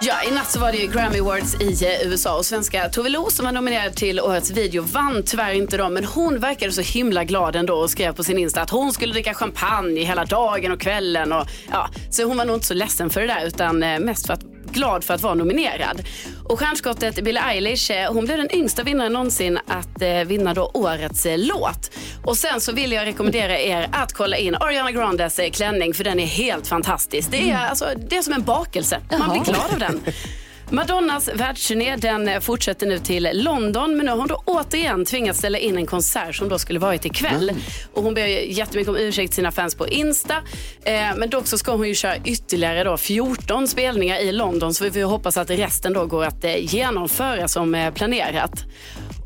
Ja, 0.00 0.14
i 0.28 0.30
natt 0.30 0.50
så 0.50 0.60
var 0.60 0.72
det 0.72 0.78
ju 0.78 0.86
Grammy 0.86 1.18
Awards 1.18 1.54
i 1.60 1.84
eh, 1.84 2.08
USA 2.08 2.36
och 2.38 2.46
svenska 2.46 2.88
Tove 2.88 3.08
Lo 3.08 3.30
som 3.30 3.44
var 3.44 3.52
nominerad 3.52 3.94
till 3.94 4.20
årets 4.20 4.50
video. 4.50 4.82
Vann 4.82 5.22
tyvärr 5.22 5.52
inte 5.52 5.76
dem 5.76 5.94
men 5.94 6.04
hon 6.04 6.38
verkade 6.40 6.72
så 6.72 6.80
himla 6.80 7.24
glad 7.24 7.56
ändå 7.56 7.74
och 7.74 7.90
skrev 7.90 8.12
på 8.12 8.24
sin 8.24 8.38
Insta 8.38 8.60
att 8.60 8.70
hon 8.70 8.92
skulle 8.92 9.12
dricka 9.12 9.34
champagne 9.34 10.04
hela 10.04 10.24
dagen 10.24 10.72
och 10.72 10.80
kvällen 10.80 11.32
och 11.32 11.46
ja, 11.70 11.88
så 12.10 12.24
hon 12.24 12.36
var 12.36 12.44
nog 12.44 12.56
inte 12.56 12.66
så 12.66 12.74
ledsen 12.74 13.10
för 13.10 13.20
det 13.20 13.26
där 13.26 13.46
utan 13.46 13.82
eh, 13.82 13.98
mest 13.98 14.26
för 14.26 14.34
att 14.34 14.57
glad 14.72 15.04
för 15.04 15.14
att 15.14 15.22
vara 15.22 15.34
nominerad. 15.34 16.02
Och 16.44 16.58
stjärnskottet 16.58 17.24
Billie 17.24 17.40
Eilish, 17.40 17.90
eh, 17.90 18.12
hon 18.12 18.24
blev 18.24 18.38
den 18.38 18.54
yngsta 18.54 18.82
vinnaren 18.82 19.12
någonsin 19.12 19.58
att 19.66 20.02
eh, 20.02 20.08
vinna 20.10 20.54
då 20.54 20.70
årets 20.74 21.26
eh, 21.26 21.38
låt. 21.38 21.90
Och 22.24 22.36
sen 22.36 22.60
så 22.60 22.72
vill 22.72 22.92
jag 22.92 23.06
rekommendera 23.06 23.58
er 23.58 23.88
att 23.92 24.12
kolla 24.12 24.36
in 24.36 24.54
Ariana 24.54 24.92
Grandes 24.92 25.38
eh, 25.38 25.50
klänning 25.50 25.94
för 25.94 26.04
den 26.04 26.20
är 26.20 26.26
helt 26.26 26.66
fantastisk. 26.66 27.30
Det 27.30 27.50
är, 27.50 27.66
alltså, 27.66 27.86
det 28.08 28.16
är 28.16 28.22
som 28.22 28.32
en 28.32 28.42
bakelse. 28.42 29.00
Man 29.18 29.30
blir 29.30 29.52
glad 29.52 29.72
av 29.72 29.78
den. 29.78 30.00
Madonnas 30.70 31.30
världsturné 31.34 31.96
den 31.96 32.28
eh, 32.28 32.40
fortsätter 32.40 32.86
nu 32.86 32.98
till 32.98 33.28
London 33.32 33.96
men 33.96 34.06
nu 34.06 34.12
har 34.12 34.18
hon 34.18 34.28
då 34.28 34.42
återigen 34.44 35.04
tvingats 35.04 35.38
ställa 35.38 35.58
in 35.58 35.76
en 35.76 35.86
konsert 35.86 36.34
som 36.34 36.48
då 36.48 36.58
skulle 36.58 36.78
varit 36.78 37.04
ikväll. 37.04 37.52
Och 37.92 38.02
hon 38.02 38.14
ber 38.14 38.26
jättemycket 38.26 38.88
om 38.88 38.96
ursäkt 38.96 39.30
till 39.30 39.36
sina 39.36 39.52
fans 39.52 39.74
på 39.74 39.88
Insta. 39.88 40.34
Eh, 40.82 41.16
men 41.16 41.30
dock 41.30 41.46
så 41.46 41.58
ska 41.58 41.72
hon 41.72 41.88
ju 41.88 41.94
köra 41.94 42.16
ytterligare 42.16 42.84
då 42.84 42.96
14 42.96 43.68
spelningar 43.68 44.18
i 44.18 44.32
London 44.32 44.74
så 44.74 44.84
vi 44.84 44.90
får 44.90 45.00
hoppas 45.00 45.36
att 45.36 45.50
resten 45.50 45.92
då 45.92 46.06
går 46.06 46.24
att 46.24 46.44
eh, 46.44 46.74
genomföra 46.74 47.48
som 47.48 47.74
eh, 47.74 47.92
planerat. 47.94 48.64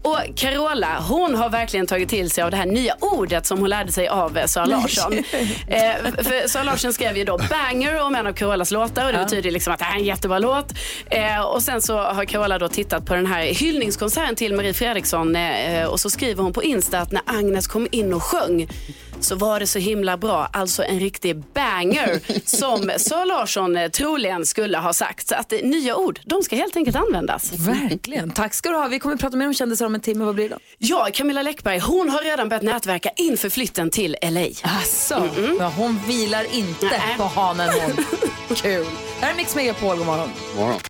Och 0.02 0.18
Carola, 0.37 1.00
hon 1.09 1.35
har 1.35 1.50
verkligen 1.50 1.87
tagit 1.87 2.09
till 2.09 2.30
sig 2.30 2.44
av 2.44 2.50
det 2.50 2.56
här 2.56 2.66
nya 2.66 2.94
ordet 3.00 3.47
som 3.47 3.59
hon 3.59 3.68
lärde 3.71 3.92
sig 3.92 4.09
av 4.09 4.38
Sara 4.47 4.64
Larsson. 4.64 5.12
eh, 5.66 5.94
för 6.25 6.49
Sara 6.49 6.62
Larsson 6.62 6.92
skrev 6.92 7.16
ju 7.16 7.25
då 7.25 7.38
banger 7.50 8.02
om 8.02 8.14
en 8.14 8.26
av 8.26 8.32
Carolas 8.32 8.71
låtar 8.71 9.06
och 9.06 9.12
det 9.12 9.18
betyder 9.18 9.50
liksom 9.50 9.73
att 9.73 9.78
det 9.78 9.85
här 9.85 9.94
är 9.94 9.99
en 9.99 10.04
jättebra 10.04 10.38
låt. 10.38 10.66
Eh, 11.11 11.40
och 11.40 11.62
sen 11.62 11.82
så 11.82 11.99
har 11.99 12.25
Carola 12.25 12.59
då 12.59 12.68
tittat 12.68 13.06
på 13.06 13.14
den 13.14 13.26
här 13.26 13.42
hyllningskonserten 13.42 14.37
till 14.37 14.54
Marie 14.54 14.75
Fredriksson 14.75 15.37
eh, 15.37 15.85
och 15.87 16.00
så 16.00 16.11
skriver 16.11 16.42
hon 16.42 16.52
på 16.52 16.62
Insta 16.62 16.99
att 16.99 17.12
när 17.12 17.23
Agnes 17.26 17.66
kom 17.66 17.88
in 17.90 18.14
och 18.14 18.23
sjöng 18.23 18.68
så 19.23 19.35
var 19.35 19.61
det 19.61 19.67
så 19.67 19.79
himla 19.79 20.17
bra. 20.17 20.49
Alltså 20.52 20.85
en 20.85 21.00
riktig 21.00 21.37
banger 21.55 22.21
som 22.57 22.93
Sara 22.97 23.25
Larsson 23.25 23.76
eh, 23.76 23.88
troligen 23.88 24.47
skulle 24.47 24.79
ha 24.79 24.93
sagt. 24.93 25.29
Så 25.29 25.35
att 25.35 25.52
eh, 25.52 25.59
nya 25.62 25.97
ord, 25.97 26.21
de 26.25 26.43
ska 26.43 26.57
helt 26.57 26.76
enkelt 26.76 26.97
användas. 26.97 27.52
Verkligen. 27.52 28.31
Tack 28.31 28.55
ska 28.55 28.71
du 28.71 28.76
ha. 28.76 28.88
Vi 28.88 28.99
kommer 28.99 29.14
att 29.14 29.21
prata 29.21 29.37
mer 29.37 29.47
om 29.47 29.55
kändisar 29.55 29.87
om 29.87 29.95
en 29.95 30.00
timme. 30.00 30.25
Vad 30.25 30.35
blir 30.35 30.49
det 30.49 30.55
då? 30.55 30.61
Ja, 30.79 31.09
Camilla 31.12 31.43
Läckberg, 31.43 31.79
hon 31.79 32.11
har 32.11 32.23
redan 32.23 32.49
börjat 32.49 32.62
nätverka 32.62 33.11
inför 33.17 33.49
flytten 33.50 33.91
till 33.91 34.17
LA. 34.23 34.47
Asså, 34.62 35.29
ja, 35.59 35.73
hon 35.76 36.00
vilar 36.09 36.55
inte 36.55 36.87
Nej. 36.87 37.17
på 37.17 37.25
hanen 37.25 37.69
hon. 37.81 38.05
Kul. 38.57 38.87
Här 39.21 39.33
är 39.33 39.37
Mix 39.37 39.55
Megapol, 39.55 39.97
god 39.97 40.07
morgon. 40.07 40.29
Morgon. 40.57 40.81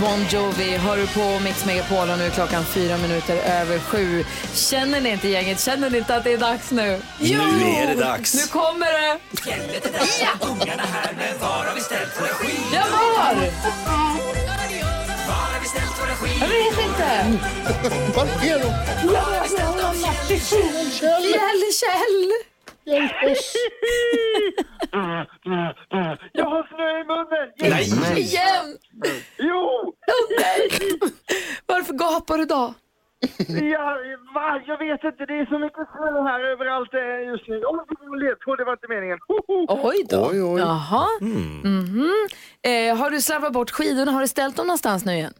Bon 0.00 0.24
Jovi 0.30 0.76
hör 0.76 0.96
du 0.96 1.06
på 1.06 1.40
Mix 1.44 1.64
Megapol 1.64 2.10
och 2.10 2.18
nu 2.18 2.24
är 2.24 2.30
klockan 2.30 2.64
fyra 2.64 2.96
minuter 2.98 3.36
över 3.36 3.78
sju. 3.78 4.24
Känner 4.54 5.00
ni 5.00 5.10
inte 5.10 5.28
gänget? 5.28 5.60
Känner 5.60 5.90
ni 5.90 5.98
inte 5.98 6.16
att 6.16 6.24
det 6.24 6.32
är 6.32 6.38
dags 6.38 6.70
nu? 6.70 7.00
Nu 7.18 7.34
är 7.64 7.86
det 7.86 7.94
dags. 7.94 8.34
Nu 8.34 8.60
kommer 8.60 8.86
det! 8.86 9.18
Ja! 10.20 10.46
Ungarna 10.48 10.82
här, 10.82 11.12
men 11.16 11.38
var 11.40 11.48
har 11.48 11.74
vi 11.74 11.80
ställt 11.80 12.20
våra 12.20 12.28
skidor? 12.28 12.74
Jag 12.74 12.90
var! 12.90 13.34
Var 15.26 15.34
har 15.34 15.60
vi 15.60 15.68
ställt 15.68 16.00
våra 16.00 16.14
skidor? 16.14 16.40
Jag 16.40 16.48
vet 16.48 16.86
inte. 16.88 17.38
Var 18.16 18.24
är 18.24 18.58
de? 18.58 18.70
Fjäll, 21.22 21.72
Kjell! 21.72 22.49
Jag 26.32 26.44
har 26.44 26.66
snö 26.68 27.00
i 27.00 27.04
munnen! 27.04 27.52
Nej. 27.60 27.84
Igen! 28.20 28.78
Jo! 29.38 29.94
Nej! 30.38 30.68
Varför 31.66 31.92
gapar 31.92 32.38
du 32.38 32.44
då? 32.44 32.74
Ja, 33.48 33.96
va? 34.34 34.60
Jag 34.66 34.78
vet 34.78 35.04
inte, 35.04 35.26
det 35.26 35.34
är 35.34 35.46
så 35.46 35.58
mycket 35.58 35.88
snö 35.96 36.22
här 36.22 36.40
överallt 36.40 36.94
eh, 36.94 37.28
just 37.30 37.48
nu. 37.48 37.64
Åh, 37.64 37.76
oh, 37.76 38.16
ledtråd, 38.18 38.58
det 38.58 38.64
var 38.64 38.72
inte 38.72 38.88
meningen. 38.88 39.18
Oj 39.68 40.04
då. 40.08 40.28
Oj, 40.30 40.42
oj. 40.42 40.60
Jaha. 40.60 41.06
Mhm. 41.20 42.10
Eh, 42.62 42.96
har 42.96 43.10
du 43.10 43.20
slarvat 43.20 43.52
bort 43.52 43.70
skidorna? 43.70 44.12
Har 44.12 44.20
du 44.20 44.28
ställt 44.28 44.56
dem 44.56 44.66
någonstans 44.66 45.04
nu 45.04 45.12
igen? 45.12 45.32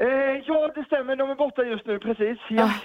Eh, 0.00 0.06
ja, 0.46 0.72
det 0.74 0.84
stämmer. 0.84 1.16
De 1.16 1.30
är 1.30 1.34
borta 1.34 1.62
just 1.62 1.86
nu, 1.86 1.98
precis. 1.98 2.38
Ja. 2.48 2.70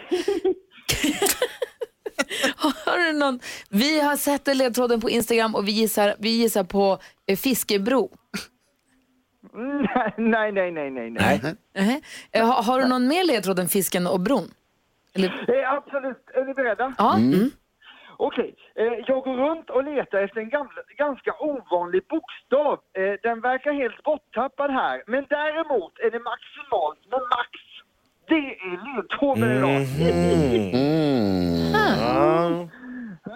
Har 2.85 2.97
du 2.97 3.19
någon? 3.19 3.39
Vi 3.69 3.99
har 3.99 4.15
sett 4.15 4.57
ledtråden 4.57 5.01
på 5.01 5.09
Instagram 5.09 5.55
och 5.55 5.67
vi 5.67 5.71
gissar, 5.71 6.15
vi 6.19 6.29
gissar 6.29 6.63
på 6.63 6.99
eh, 7.25 7.37
Fiskebro. 7.37 8.09
nej, 9.53 10.13
nej, 10.17 10.51
nej, 10.51 10.71
nej, 10.71 10.91
nej. 10.91 11.09
Nej. 11.09 11.55
Nähä. 11.73 12.01
Eh, 12.31 12.45
har, 12.45 12.63
har 12.63 12.79
du 12.81 12.87
någon 12.87 13.07
mer 13.07 13.23
ledtråd 13.23 13.59
än 13.59 13.67
fisken 13.67 14.07
och 14.07 14.19
bron? 14.19 14.51
Eller? 15.15 15.27
Eh, 15.27 15.73
absolut. 15.73 16.23
Är 16.33 16.45
ni 16.45 16.53
beredda? 16.53 16.93
Ja. 16.97 17.17
Mm. 17.17 17.49
Okej. 18.17 18.55
Eh, 18.75 18.93
jag 19.07 19.23
går 19.23 19.37
runt 19.37 19.69
och 19.69 19.83
letar 19.83 20.17
efter 20.17 20.39
en 20.41 20.49
gamla, 20.49 20.81
ganska 20.97 21.31
ovanlig 21.39 22.03
bokstav. 22.07 22.73
Eh, 22.73 23.13
den 23.23 23.41
verkar 23.41 23.71
helt 23.73 24.03
borttappad 24.03 24.71
här. 24.71 25.03
Men 25.07 25.25
däremot 25.29 25.93
är 25.99 26.11
det 26.11 26.19
maximalt 26.19 27.01
med 27.11 27.21
max. 27.35 27.51
Det 28.29 28.35
är 28.35 28.95
ledtråden 28.95 29.57
idag. 29.57 29.81
Mm. 30.71 31.47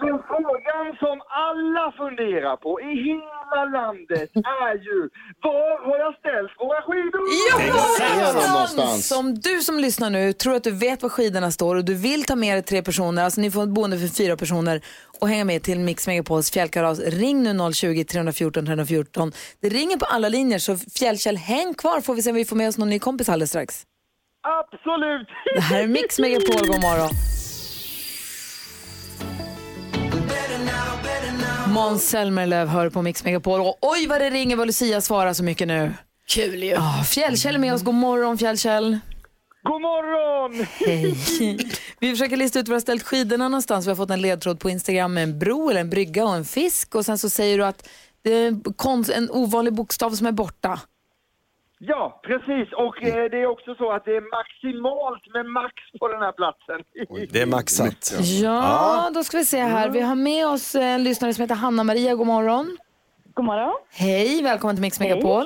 Men 0.00 0.18
frågan 0.28 0.86
som 0.98 1.20
alla 1.28 1.92
funderar 1.96 2.56
på 2.56 2.80
i 2.80 2.92
hela 3.08 3.64
landet 3.78 4.30
är 4.34 4.74
ju 4.74 5.08
var 5.42 5.84
har 5.86 5.98
jag 5.98 6.14
ställt 6.14 6.52
våra 6.60 6.82
skidor? 6.82 7.22
Ja! 7.48 8.52
någonstans? 8.52 9.08
Som 9.08 9.34
du 9.34 9.60
som 9.60 9.78
lyssnar 9.78 10.10
nu 10.10 10.32
tror 10.32 10.54
att 10.54 10.64
du 10.64 10.70
vet 10.70 11.02
var 11.02 11.08
skidorna 11.08 11.50
står 11.50 11.76
och 11.76 11.84
du 11.84 11.94
vill 11.94 12.24
ta 12.24 12.36
med 12.36 12.54
dig 12.54 12.62
tre 12.62 12.82
personer, 12.82 13.24
alltså 13.24 13.40
ni 13.40 13.50
får 13.50 13.62
ett 13.62 13.68
boende 13.68 13.98
för 13.98 14.06
fyra 14.06 14.36
personer 14.36 14.80
och 15.20 15.28
hänga 15.28 15.44
med 15.44 15.62
till 15.62 15.80
Mix 15.80 16.06
Megapols 16.06 16.50
fjällkalas. 16.50 17.00
Ring 17.00 17.42
nu 17.42 17.50
020-314 17.50 18.66
314. 18.66 19.32
Det 19.60 19.68
ringer 19.68 19.96
på 19.96 20.04
alla 20.04 20.28
linjer 20.28 20.58
så 20.58 20.76
Fjällkäll, 20.76 21.36
häng 21.36 21.74
kvar 21.74 22.00
får 22.00 22.14
vi 22.14 22.22
se 22.22 22.30
om 22.30 22.36
vi 22.36 22.44
får 22.44 22.56
med 22.56 22.68
oss 22.68 22.78
någon 22.78 22.90
ny 22.90 22.98
kompis 22.98 23.28
alldeles 23.28 23.50
strax. 23.50 23.86
Absolut! 24.42 25.28
Det 25.54 25.60
här 25.60 25.82
är 25.82 25.86
Mix 25.86 26.18
Megapol, 26.18 26.66
god 26.66 26.80
morgon. 26.80 27.10
Måns 31.68 32.08
Zelmerlöw 32.08 32.66
hör 32.68 32.90
på 32.90 33.02
Mix 33.02 33.24
Megapol 33.24 33.60
och 33.60 33.78
oj 33.80 34.06
vad 34.06 34.20
det 34.20 34.30
ringer 34.30 34.56
vad 34.56 34.66
Lucia 34.66 35.00
svarar 35.00 35.32
så 35.32 35.44
mycket 35.44 35.68
nu. 35.68 35.94
Kul 36.34 36.62
ju. 36.62 36.74
Ah, 36.78 37.04
Fjällkäll 37.04 37.54
är 37.54 37.58
med 37.58 37.74
oss, 37.74 37.82
god 37.82 37.94
morgon 37.94 38.38
Fjällkäll. 38.38 38.98
God 39.62 39.80
morgon! 39.80 40.66
Hej. 40.86 41.14
Vi 42.00 42.10
försöker 42.10 42.36
lista 42.36 42.58
ut 42.58 42.68
var 42.68 42.72
du 42.72 42.74
har 42.76 42.80
ställt 42.80 43.02
skidorna 43.02 43.48
någonstans. 43.48 43.86
Vi 43.86 43.90
har 43.90 43.96
fått 43.96 44.10
en 44.10 44.20
ledtråd 44.20 44.60
på 44.60 44.70
Instagram 44.70 45.14
med 45.14 45.22
en 45.22 45.38
bro 45.38 45.70
eller 45.70 45.80
en 45.80 45.90
brygga 45.90 46.24
och 46.24 46.34
en 46.34 46.44
fisk. 46.44 46.94
Och 46.94 47.04
sen 47.04 47.18
så 47.18 47.30
säger 47.30 47.58
du 47.58 47.64
att 47.64 47.88
det 48.24 48.30
är 48.34 48.48
en 48.48 48.60
konst- 48.62 49.12
en 49.16 49.30
ovanlig 49.30 49.74
bokstav 49.74 50.10
som 50.10 50.26
är 50.26 50.32
borta. 50.32 50.80
Ja, 51.84 52.20
precis. 52.22 52.72
Och 52.72 53.02
eh, 53.02 53.30
det 53.30 53.38
är 53.42 53.46
också 53.46 53.74
så 53.74 53.92
att 53.92 54.04
det 54.04 54.16
är 54.16 54.20
maximalt 54.38 55.34
med 55.34 55.46
max 55.46 55.74
på 56.00 56.08
den 56.08 56.22
här 56.22 56.32
platsen. 56.32 56.80
Det 57.32 57.42
är 57.42 57.46
maxat. 57.46 58.12
Ja, 58.42 59.10
då 59.14 59.24
ska 59.24 59.36
vi 59.36 59.44
se 59.44 59.60
här. 59.60 59.88
Vi 59.88 60.00
har 60.00 60.14
med 60.14 60.46
oss 60.46 60.74
en 60.74 61.04
lyssnare 61.04 61.34
som 61.34 61.42
heter 61.42 61.54
Hanna-Maria. 61.54 62.14
God 62.14 62.26
morgon. 62.26 62.76
God 63.34 63.44
morgon. 63.44 63.74
Hej, 63.92 64.42
välkommen 64.42 64.76
till 64.76 64.80
Mix 64.80 65.00
Megapol. 65.00 65.44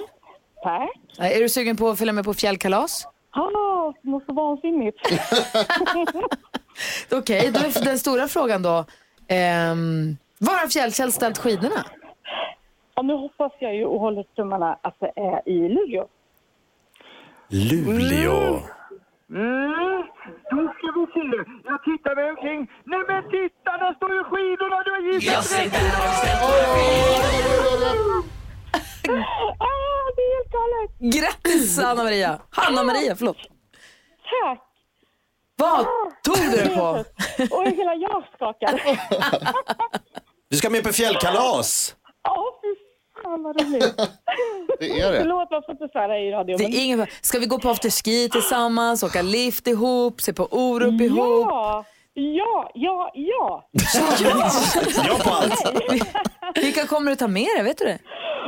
Tack. 0.63 0.91
Är 1.19 1.41
du 1.41 1.49
sugen 1.49 1.77
på 1.77 1.89
att 1.89 1.99
följa 1.99 2.13
med 2.13 2.25
på 2.25 2.35
fjällkalas? 2.35 3.07
Ah, 3.31 3.93
det 4.03 4.09
måste 4.09 4.33
vara 4.33 4.49
vansinnigt. 4.49 4.99
Okej, 7.13 7.51
då 7.53 7.61
är 7.61 7.85
den 7.85 7.99
stora 7.99 8.29
frågan 8.29 8.63
då. 8.63 8.85
Ehm, 9.29 10.17
var 10.39 10.61
har 10.61 10.69
Fjällkäll 10.69 11.13
ställt 11.13 11.39
skidorna? 11.39 11.85
Ja, 12.95 13.03
nu 13.03 13.15
hoppas 13.15 13.53
jag 13.59 13.75
ju 13.75 13.85
och 13.85 14.01
håller 14.01 14.23
tummarna 14.23 14.79
att 14.83 15.01
det 15.01 15.13
är 15.17 15.49
i 15.49 15.69
Luleå. 15.69 16.07
Luleå. 17.49 18.63
Mm, 19.31 20.03
då 20.51 20.73
ska 20.75 20.87
vi 20.97 21.07
se. 21.15 21.51
Jag 21.65 21.85
tittar 21.85 22.15
mig 22.17 22.31
omkring. 22.31 22.71
Nej 22.85 23.01
men 23.09 23.23
titta, 23.23 23.71
där 23.79 23.95
står 23.95 24.13
ju 24.15 24.25
skidorna! 24.25 24.83
Du 24.85 24.91
har 24.91 25.13
gissat 25.13 25.53
rätt! 25.59 25.73
Ah, 29.59 30.05
det 30.17 30.23
är 30.23 30.37
helt 30.37 30.53
galet. 30.53 31.15
Grattis 31.15 31.79
Anna-Maria! 31.79 32.39
Hanna-Maria, 32.51 33.17
förlåt. 33.17 33.37
Tack. 34.43 34.63
Vad 35.57 35.87
tog 36.23 36.37
du 36.37 36.51
det 36.51 36.69
på? 36.77 37.05
Och 37.57 37.67
hela 37.67 37.95
jag 37.95 38.25
skakar. 38.35 38.81
Du 40.49 40.57
ska 40.57 40.71
med 40.71 40.85
på 40.85 40.93
fjällkalas. 40.93 41.97
Ja, 42.23 42.59
fy 42.63 42.69
fan 43.27 43.43
vad 43.43 43.61
roligt. 43.61 43.97
Det 44.81 45.01
är 45.01 45.13
det. 45.13 45.19
Förlåt, 45.19 45.51
man 45.51 45.63
får 45.63 45.73
inte 45.73 45.89
svära 45.93 46.19
i 46.19 46.31
radio. 46.31 46.57
Det 46.57 46.65
är 46.65 46.85
ingen... 46.85 47.07
Ska 47.21 47.39
vi 47.39 47.47
gå 47.47 47.59
på 47.59 47.69
afterski 47.71 48.29
tillsammans, 48.29 49.03
åka 49.03 49.23
lift 49.23 49.67
ihop, 49.67 50.21
se 50.21 50.33
på 50.33 50.49
Orup 50.51 51.01
ihop? 51.01 51.49
Ja, 52.19 52.71
ja, 52.75 53.11
ja, 53.15 53.69
ja. 53.95 54.13
Ja 55.07 55.19
på 55.25 55.31
allt. 55.31 55.83
Vilka 56.63 56.87
kommer 56.87 57.11
du 57.11 57.17
ta 57.17 57.29
med 57.29 57.47
dig? 57.57 57.63
Vet 57.65 57.79
du 57.79 57.85
det? 57.85 57.99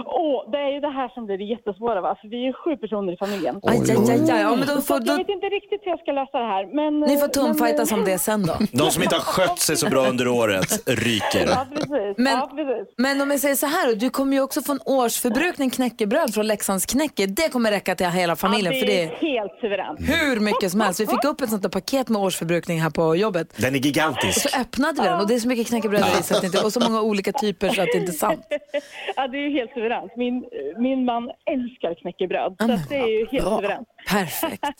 Åh, 0.06 0.50
det 0.52 0.58
är 0.58 0.72
ju 0.74 0.80
det 0.80 0.90
här 0.98 1.08
som 1.14 1.26
blir 1.26 1.38
det 1.38 1.44
jättesvåra. 1.44 2.00
Va? 2.00 2.08
Alltså, 2.08 2.28
vi 2.28 2.46
är 2.48 2.52
sju 2.52 2.76
personer 2.76 3.12
i 3.12 3.16
familjen. 3.16 3.60
Aj, 3.62 3.78
aj, 3.90 3.96
aj, 4.10 4.30
aj. 4.30 4.40
Ja, 4.40 4.56
men 4.56 4.66
då 4.68 4.80
får, 4.80 4.94
att 4.94 5.06
jag 5.06 5.16
då, 5.16 5.22
vet 5.22 5.28
inte 5.28 5.46
riktigt 5.46 5.80
hur 5.84 5.90
jag 5.90 6.00
ska 6.00 6.12
lösa 6.12 6.38
det 6.38 6.44
här. 6.54 6.74
Men, 6.74 7.00
ni 7.00 7.16
får 7.16 7.20
men, 7.20 7.30
tumfightas 7.30 7.92
eh, 7.92 7.98
om 7.98 8.04
det 8.04 8.18
sen 8.18 8.46
då. 8.46 8.54
De 8.72 8.90
som 8.90 9.02
inte 9.02 9.14
har 9.14 9.22
skött 9.22 9.58
sig 9.58 9.76
så 9.76 9.88
bra 9.90 10.06
under 10.08 10.28
året 10.28 10.88
ryker. 10.88 11.46
Ja, 11.48 11.66
precis. 11.70 12.14
Men- 12.16 12.32
ja, 12.38 12.50
precis. 12.56 12.94
Men 12.96 13.20
om 13.20 13.30
jag 13.30 13.40
säger 13.40 13.54
så 13.54 13.66
här, 13.66 13.94
du 13.94 14.10
kommer 14.10 14.32
ju 14.36 14.42
också 14.42 14.62
få 14.62 14.72
en 14.72 14.80
årsförbrukning 14.84 15.70
knäckebröd 15.70 16.34
från 16.34 16.46
Leksands 16.46 16.86
knäcke. 16.86 17.26
Det 17.26 17.48
kommer 17.52 17.70
räcka 17.70 17.94
till 17.94 18.06
hela 18.06 18.36
familjen 18.36 18.72
ja, 18.74 18.80
för 18.80 18.86
det 18.86 18.92
det 18.92 19.02
är 19.02 19.38
helt 19.38 19.52
suveränt. 19.60 20.00
hur 20.00 20.40
mycket 20.40 20.70
som 20.70 20.80
helst. 20.80 21.00
Vi 21.00 21.06
fick 21.06 21.24
upp 21.24 21.40
ett 21.40 21.50
sånt 21.50 21.62
där 21.62 21.68
paket 21.68 22.08
med 22.08 22.22
årsförbrukning 22.22 22.80
här 22.80 22.90
på 22.90 23.16
jobbet. 23.16 23.57
Den 23.62 23.74
är 23.74 23.78
Och 23.78 23.84
gigantisk. 23.84 24.50
så 24.50 24.60
öppnade 24.60 25.02
vi 25.02 25.08
den 25.08 25.20
och 25.20 25.28
det 25.28 25.34
är 25.34 25.38
så 25.38 25.48
mycket 25.48 25.66
knäckebröd 25.68 26.00
i 26.20 26.22
så 26.22 26.36
att 26.36 26.44
inte, 26.44 26.64
och 26.64 26.72
så 26.72 26.80
många 26.80 27.02
olika 27.02 27.32
typer 27.32 27.68
så 27.68 27.82
att 27.82 27.88
det 27.92 27.98
inte 27.98 28.12
är 28.12 28.14
sant. 28.14 28.46
Ja, 29.16 29.28
det 29.28 29.38
är 29.38 29.42
ju 29.48 29.50
helt 29.50 29.72
suveränt. 29.74 30.16
Min, 30.16 30.44
min 30.76 31.04
man 31.04 31.30
älskar 31.46 31.94
knäckebröd. 31.94 32.56
Så 32.60 32.72
att 32.72 32.88
det 32.88 32.96
är 32.96 33.06
ju 33.18 33.26
helt 33.26 33.44
suveränt. 33.48 33.88
Perfekt. 34.08 34.64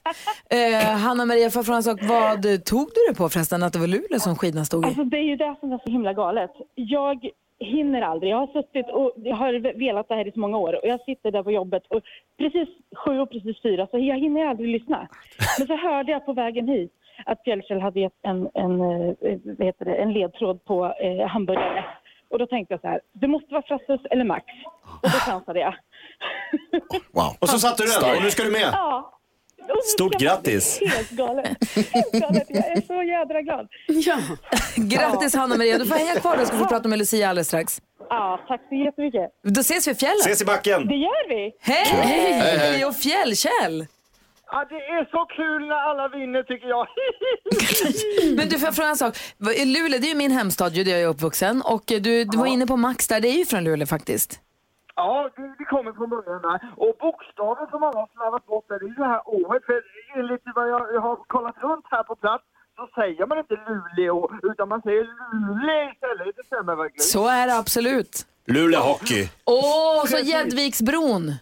Eh, 0.51 0.97
Hanna-Maria, 0.97 1.51
får 1.51 1.59
jag 1.61 1.67
fråga 1.67 1.77
en 1.77 1.83
sak. 1.83 1.99
Vad 2.03 2.65
tog 2.65 2.87
du 2.95 3.13
det 3.13 3.15
på 3.19 3.29
förresten? 3.29 3.63
Att 3.63 3.73
det 3.73 3.79
var 3.79 3.87
Luleå 3.87 4.19
som 4.21 4.37
skidorna 4.37 4.65
stod 4.65 4.85
i? 4.85 4.87
Alltså 4.89 5.05
det 5.05 5.17
är 5.17 5.23
ju 5.23 5.37
det 5.37 5.57
som 5.61 5.73
är 5.73 5.81
så 5.87 5.91
himla 5.93 6.13
galet. 6.13 6.51
Jag 6.75 7.29
hinner 7.61 8.03
aldrig. 8.03 8.33
Jag 8.33 8.37
har 8.37 8.47
suttit 8.47 8.87
och 8.93 9.13
jag 9.17 9.37
har 9.37 9.79
velat 9.79 10.09
det 10.09 10.15
här 10.15 10.29
i 10.29 10.33
så 10.33 10.41
många 10.41 10.59
år 10.59 10.73
och 10.75 10.89
jag 10.89 11.01
sitter 11.05 11.31
där 11.31 11.43
på 11.43 11.53
jobbet 11.53 11.83
och 11.89 12.01
precis 12.39 12.69
sju 13.05 13.21
och 13.21 13.31
precis 13.31 13.63
fyra 13.63 13.87
så 13.91 13.99
jag 13.99 14.19
hinner 14.19 14.47
aldrig 14.47 14.69
lyssna. 14.69 15.09
Men 15.59 15.67
så 15.67 15.77
hörde 15.77 16.13
jag 16.13 16.27
på 16.27 16.33
vägen 16.33 16.69
hit 16.69 16.93
att 17.27 17.43
Fjällkäll 17.45 17.81
hade 17.81 18.01
gett 18.01 18.19
en, 18.23 18.49
en, 18.55 18.81
eh, 18.81 19.15
vad 19.59 19.67
heter 19.67 19.85
det, 19.85 19.95
en 19.97 20.13
ledtråd 20.13 20.65
på 20.65 20.85
eh, 21.01 21.27
hamburgare. 21.29 21.85
Och 22.31 22.39
då 22.39 22.47
tänkte 22.47 22.75
jag 22.75 22.81
så 22.81 22.87
här, 22.87 23.01
det 23.13 23.29
måste 23.29 23.53
vara 23.55 23.63
Frasses 23.63 24.01
eller 24.11 24.25
Max. 24.25 24.45
Och 25.03 25.11
då 25.11 25.19
chansade 25.19 25.61
jag. 25.61 25.75
Wow. 27.13 27.37
Och 27.39 27.49
så 27.49 27.59
satte 27.59 27.83
du 27.83 27.89
den 27.89 28.17
och 28.17 28.23
nu 28.23 28.31
ska 28.31 28.43
du 28.43 28.51
med. 28.51 28.71
Ja. 28.73 29.15
Stort 29.95 30.19
grattis. 30.21 30.81
Helt 30.95 31.11
galet. 31.11 31.47
Helt 31.93 32.13
galet. 32.13 32.47
Jag 32.49 32.67
är 32.67 32.81
så 32.87 33.03
jädra 33.03 33.43
glad. 33.43 33.69
Ja. 33.87 34.17
Grattis 34.77 35.35
Hanna 35.35 35.57
Maria, 35.57 35.79
du 35.79 35.87
får 35.87 35.95
hänga 35.95 36.21
kvar 36.21 36.37
då 36.37 36.45
ska 36.45 36.57
vi 36.57 36.65
prata 36.65 36.89
med 36.89 36.99
Lucia 36.99 37.29
alldeles 37.29 37.47
strax. 37.49 37.83
Ja, 38.11 38.41
tack 38.49 38.61
så 38.69 38.75
jättemycket. 38.75 39.31
Då 39.43 39.61
ses 39.61 39.87
vi 39.89 39.91
i 39.91 39.95
fjällen. 39.95 40.21
Ses 40.21 40.43
i 40.43 40.45
backen. 40.45 40.89
Det 40.89 40.95
gör 40.97 41.29
vi. 41.29 41.53
Hej! 41.61 41.85
Hej, 41.85 42.33
hej. 42.59 42.85
Och 42.85 42.97
Fjällkäll! 42.97 43.87
Ja, 44.51 44.65
det 44.69 44.75
är 44.97 45.05
så 45.11 45.25
kul 45.39 45.67
när 45.69 45.81
alla 45.91 46.09
vinner 46.09 46.43
tycker 46.43 46.69
jag. 46.69 46.87
Men 48.37 48.49
du 48.49 48.59
får 48.59 48.67
jag 48.67 48.77
fråga 48.77 48.89
en 48.89 48.97
sak. 48.97 49.15
Luleå, 49.75 49.99
det 50.01 50.07
är 50.07 50.15
ju 50.15 50.15
min 50.25 50.31
hemstad 50.31 50.73
ju, 50.73 50.85
där 50.85 50.93
jag 50.93 51.01
är 51.01 51.07
uppvuxen. 51.07 51.63
Och 51.65 51.83
du, 51.87 52.25
du 52.25 52.39
var 52.39 52.47
inne 52.47 52.67
på 52.67 52.77
Max 52.77 53.09
där, 53.09 53.21
det 53.21 53.29
är 53.29 53.39
ju 53.39 53.45
från 53.47 53.65
Luleå 53.65 53.87
faktiskt. 53.87 54.41
Ja, 54.95 55.31
det, 55.37 55.55
det 55.59 55.65
kommer 55.65 55.93
från 55.93 56.11
början 56.11 56.43
där. 56.43 56.59
Och 56.77 56.93
bokstaven 57.01 57.67
som 57.71 57.83
alla 57.83 58.01
har 58.01 58.09
slarvat 58.15 58.47
bort 58.47 58.69
där, 58.69 58.79
det 58.79 58.85
är 58.85 58.89
ju 58.89 58.95
det 58.95 59.13
här 59.15 59.23
året. 59.29 59.63
För 59.67 59.77
enligt 60.19 60.43
vad 60.55 60.69
jag, 60.71 60.83
jag 60.95 61.01
har 61.01 61.17
kollat 61.17 61.57
runt 61.63 61.85
här 61.91 62.03
på 62.03 62.17
plats 62.17 62.45
så 62.77 62.89
säger 63.01 63.27
man 63.27 63.39
inte 63.39 63.55
Luleå, 63.69 64.31
utan 64.51 64.69
man 64.69 64.83
säger 64.83 65.03
Luleå 65.33 65.91
istället. 65.93 66.37
Det 66.37 66.47
stämmer 66.47 66.75
verkligen. 66.77 67.05
Så 67.17 67.29
är 67.29 67.47
det 67.47 67.57
absolut. 67.59 68.27
Luleå 68.47 68.81
Hockey. 68.81 69.29
Åh, 69.45 70.05
så 70.07 70.19
Gäddviksbron. 70.19 71.33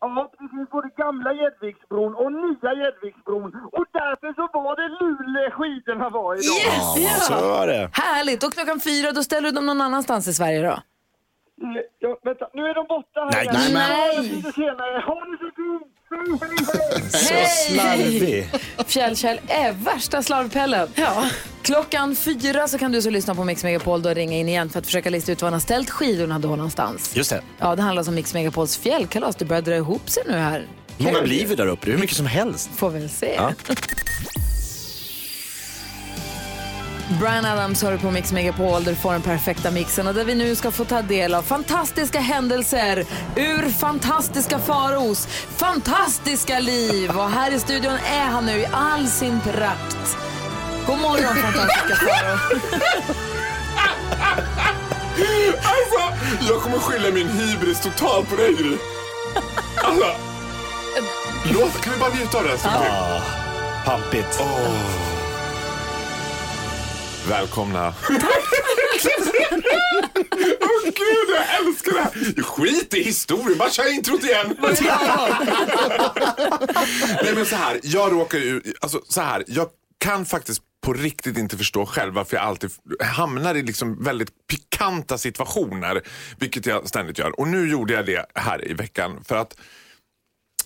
Ja, 0.00 0.30
det 0.38 0.48
finns 0.48 0.70
både 0.70 0.88
gamla 0.96 1.32
Gäddviksbron 1.32 2.14
och 2.14 2.32
nya 2.32 2.70
Gäddviksbron. 2.80 3.48
Och 3.72 3.84
därför 3.92 4.32
så 4.34 4.48
var 4.52 4.76
det 4.76 4.88
Luleå 5.00 5.50
skidorna 5.50 6.08
var 6.08 6.34
idag. 6.34 6.98
Yes! 7.02 7.26
Så 7.26 7.34
var 7.34 7.66
det. 7.66 7.90
Härligt. 7.92 8.44
Och 8.44 8.52
klockan 8.52 8.80
fyra, 8.80 9.12
då 9.12 9.22
ställer 9.22 9.48
du 9.48 9.54
dem 9.54 9.66
någon 9.66 9.80
annanstans 9.80 10.28
i 10.28 10.34
Sverige 10.34 10.62
då? 10.62 10.78
Ja, 11.98 12.18
vänta, 12.22 12.48
nu 12.54 12.62
är 12.66 12.74
de 12.74 12.86
borta 12.86 13.20
här 13.20 13.30
Nej, 13.32 13.44
igen. 13.46 13.74
nej, 13.74 14.42
Ja, 14.44 14.52
senare. 14.52 15.00
Ha 15.06 15.14
det 15.24 15.38
så 15.38 15.50
fint! 15.56 15.94
Så 17.10 17.34
slarvig. 17.72 18.50
Fjällkäll 18.86 19.40
är 19.48 19.72
värsta 19.72 20.22
slarvpellen. 20.22 20.88
Ja. 20.94 21.24
Klockan 21.62 22.16
fyra 22.16 22.68
så 22.68 22.78
kan 22.78 22.92
du 22.92 23.02
så 23.02 23.10
lyssna 23.10 23.34
på 23.34 23.44
Mix 23.44 23.64
Megapol 23.64 24.06
och 24.06 24.14
ringa 24.14 24.36
in 24.36 24.48
igen 24.48 24.70
för 24.70 24.78
att 24.78 24.86
försöka 24.86 25.10
lista 25.10 25.32
ut 25.32 25.42
var 25.42 25.46
han 25.46 25.52
har 25.52 25.60
ställt 25.60 25.90
skidorna 25.90 26.38
då 26.38 26.48
någonstans. 26.48 27.16
Just 27.16 27.30
det. 27.30 27.42
Ja, 27.58 27.76
det 27.76 27.82
handlar 27.82 28.08
om 28.08 28.14
Mix 28.14 28.34
Megapols 28.34 28.76
fjällkalas. 28.76 29.36
Det 29.36 29.44
börjar 29.44 29.62
dra 29.62 29.76
ihop 29.76 30.10
sig 30.10 30.22
nu 30.26 30.36
här. 30.36 30.66
Hur 30.98 31.04
många 31.04 31.22
blir 31.22 31.46
vi 31.46 31.54
där 31.54 31.66
uppe? 31.66 31.90
Hur 31.90 31.98
mycket 31.98 32.16
som 32.16 32.26
helst. 32.26 32.70
Får 32.76 32.90
väl 32.90 33.08
se. 33.10 33.34
Ja. 33.36 33.52
Brian 37.20 37.44
Adams 37.44 37.82
hör 37.82 37.96
på 37.96 38.10
Mix 38.10 38.32
Megapol 38.32 38.84
där 38.84 38.92
du 38.92 38.96
får 38.96 39.12
den 39.12 39.22
perfekta 39.22 39.70
mixen 39.70 40.06
och 40.06 40.14
där 40.14 40.24
vi 40.24 40.34
nu 40.34 40.54
ska 40.56 40.70
få 40.70 40.84
ta 40.84 41.02
del 41.02 41.34
av 41.34 41.42
fantastiska 41.42 42.20
händelser 42.20 43.04
ur 43.36 43.70
fantastiska 43.70 44.58
faros 44.58 45.26
fantastiska 45.56 46.58
liv. 46.60 47.10
Och 47.10 47.30
här 47.30 47.50
i 47.50 47.58
studion 47.58 47.92
är 47.92 48.24
han 48.24 48.46
nu 48.46 48.58
i 48.58 48.66
all 48.72 49.06
sin 49.06 49.40
prakt. 49.40 50.16
God 50.86 50.98
morgon 50.98 51.36
fantastiska 51.36 51.96
Faro. 51.96 52.60
Alltså, 55.58 56.26
jag 56.52 56.62
kommer 56.62 56.78
skylla 56.78 57.10
min 57.14 57.28
hybris 57.28 57.80
totalt 57.80 58.30
på 58.30 58.36
dig 58.36 58.54
Gry. 58.54 58.76
Alltså, 59.84 60.06
låt, 61.52 61.80
kan 61.80 61.92
vi 61.92 61.98
bara 61.98 62.14
njuta 62.14 62.38
av 62.38 62.44
det 62.44 62.68
här? 62.68 62.90
Ah, 62.90 63.20
pampigt. 63.84 64.40
Välkomna. 67.28 67.94
Åh 70.60 70.84
gud, 70.84 71.28
jag 71.34 71.66
älskar 71.66 71.92
det 71.92 72.00
här. 72.00 72.42
Skit 72.42 72.94
i 72.94 73.02
historien, 73.02 73.58
bara 73.58 73.70
kör 73.70 73.94
introt 73.94 74.24
igen. 74.24 74.56
Nej 77.22 77.34
men 77.34 77.46
så 77.46 77.56
här, 77.56 77.80
jag 77.82 78.12
råkar 78.12 78.38
ju, 78.38 78.62
alltså 78.80 79.00
så 79.08 79.20
här, 79.20 79.44
jag 79.46 79.68
kan 79.98 80.26
faktiskt 80.26 80.62
på 80.80 80.92
riktigt 80.92 81.38
inte 81.38 81.56
förstå 81.56 81.86
själv 81.86 82.14
varför 82.14 82.36
jag 82.36 82.46
alltid 82.46 82.70
hamnar 83.00 83.54
i 83.54 83.62
liksom 83.62 84.04
väldigt 84.04 84.30
pikanta 84.50 85.18
situationer. 85.18 86.02
Vilket 86.38 86.66
jag 86.66 86.88
ständigt 86.88 87.18
gör. 87.18 87.40
Och 87.40 87.48
nu 87.48 87.70
gjorde 87.70 87.92
jag 87.92 88.06
det 88.06 88.26
här 88.34 88.68
i 88.70 88.72
veckan 88.72 89.24
för 89.24 89.36
att 89.36 89.56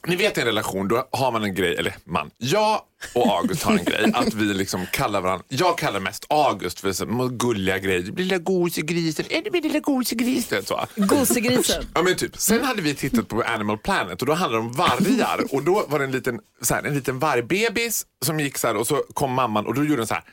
ni 0.06 0.16
vet 0.16 0.38
i 0.38 0.40
en 0.40 0.46
relation, 0.46 0.88
då 0.88 1.08
har 1.12 1.32
man 1.32 1.44
en 1.44 1.54
grej, 1.54 1.76
eller 1.76 1.94
man, 2.04 2.30
jag 2.38 2.80
och 3.14 3.26
August 3.26 3.62
har 3.62 3.72
en 3.78 3.84
grej 3.84 4.12
att 4.14 4.34
vi 4.34 4.44
liksom 4.54 4.86
kallar 4.92 5.20
varandra, 5.20 5.44
jag 5.48 5.78
kallar 5.78 6.00
mest 6.00 6.26
August 6.28 6.80
för 6.80 6.92
så 6.92 7.28
gulliga 7.28 7.78
grejer, 7.78 8.02
lilla 8.02 8.38
gosegrisen, 8.38 9.26
är 9.30 9.42
du 9.42 9.50
min 9.50 9.62
lilla 9.62 9.78
gosegrisen? 9.78 10.64
Så. 10.64 10.86
Gosegrisen. 10.96 11.86
Ja 11.94 12.02
men 12.02 12.16
typ. 12.16 12.36
Sen 12.36 12.64
hade 12.64 12.82
vi 12.82 12.94
tittat 12.94 13.28
på 13.28 13.42
Animal 13.42 13.78
Planet 13.78 14.20
och 14.20 14.26
då 14.26 14.32
handlade 14.34 14.64
det 14.64 14.68
om 14.68 14.72
vargar 14.72 15.54
och 15.54 15.62
då 15.62 15.84
var 15.88 15.98
det 15.98 16.04
en 16.04 16.12
liten, 16.12 16.40
så 16.62 16.74
här, 16.74 16.82
en 16.82 16.94
liten 16.94 17.18
vargbebis 17.18 18.06
som 18.24 18.40
gick 18.40 18.58
så 18.58 18.66
här 18.66 18.76
och 18.76 18.86
så 18.86 19.04
kom 19.14 19.32
mamman 19.32 19.66
och 19.66 19.74
då 19.74 19.84
gjorde 19.84 19.96
den 19.96 20.06
så 20.06 20.14
här 20.14 20.24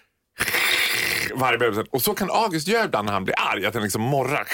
vargbebisen 1.36 1.86
och 1.92 2.02
så 2.02 2.14
kan 2.14 2.32
August 2.32 2.68
göra 2.68 2.86
ibland 2.86 3.06
när 3.06 3.14
han 3.14 3.24
blir 3.24 3.36
arg, 3.38 3.66
att 3.66 3.74
den 3.74 3.84
liksom 3.84 4.02
morrar. 4.02 4.48